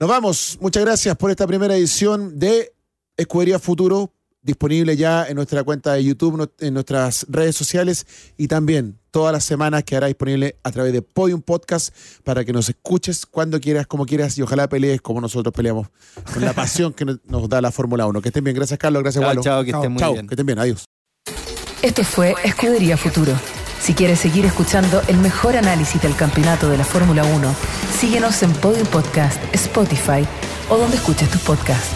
Nos 0.00 0.08
vamos. 0.08 0.58
Muchas 0.60 0.84
gracias 0.84 1.16
por 1.16 1.30
esta 1.30 1.46
primera 1.46 1.76
edición 1.76 2.38
de 2.38 2.72
Escudería 3.16 3.58
Futuro, 3.58 4.12
disponible 4.42 4.96
ya 4.96 5.26
en 5.26 5.34
nuestra 5.36 5.62
cuenta 5.64 5.92
de 5.94 6.04
YouTube, 6.04 6.50
en 6.60 6.74
nuestras 6.74 7.26
redes 7.28 7.56
sociales 7.56 8.06
y 8.36 8.48
también 8.48 8.98
todas 9.10 9.32
las 9.32 9.44
semanas 9.44 9.84
quedará 9.84 10.06
disponible 10.06 10.56
a 10.62 10.70
través 10.70 10.92
de 10.92 11.02
Podium 11.02 11.42
Podcast 11.42 11.94
para 12.24 12.44
que 12.44 12.52
nos 12.52 12.68
escuches 12.68 13.26
cuando 13.26 13.60
quieras, 13.60 13.86
como 13.86 14.06
quieras 14.06 14.38
y 14.38 14.42
ojalá 14.42 14.68
pelees 14.68 15.00
como 15.00 15.20
nosotros 15.20 15.52
peleamos, 15.54 15.88
con 16.32 16.44
la 16.44 16.52
pasión 16.52 16.92
que 16.92 17.04
nos- 17.04 17.48
da 17.48 17.60
la 17.60 17.72
Fórmula 17.72 18.06
1. 18.06 18.20
Que 18.22 18.28
estén 18.28 18.44
bien. 18.44 18.54
Gracias, 18.56 18.78
Carlos. 18.78 19.02
Gracias, 19.02 19.24
Walo. 19.24 19.42
chao, 19.42 19.64
que 19.64 19.70
Chao, 19.72 19.80
estén 19.82 19.92
muy 19.92 20.00
Chao, 20.00 20.12
bien. 20.12 20.26
que 20.28 20.34
estén 20.34 20.46
bien. 20.46 20.58
Adiós. 20.58 20.84
Esto 21.82 22.04
fue 22.04 22.34
Escudería 22.44 22.96
Futuro. 22.96 23.32
Si 23.80 23.94
quieres 23.94 24.18
seguir 24.18 24.44
escuchando 24.44 25.00
el 25.08 25.16
mejor 25.18 25.56
análisis 25.56 26.02
del 26.02 26.14
campeonato 26.16 26.68
de 26.68 26.76
la 26.78 26.84
Fórmula 26.84 27.24
1, 27.24 27.54
síguenos 27.98 28.42
en 28.42 28.52
Podium 28.54 28.86
Podcast, 28.88 29.38
Spotify 29.54 30.26
o 30.68 30.76
donde 30.76 30.96
escuches 30.96 31.30
tus 31.30 31.40
podcasts. 31.42 31.88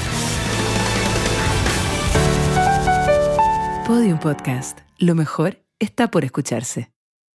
Podium 3.93 4.19
Podcast. 4.19 4.79
Lo 4.97 5.15
mejor 5.15 5.67
está 5.79 6.11
por 6.11 6.25
escucharse. 6.25 6.92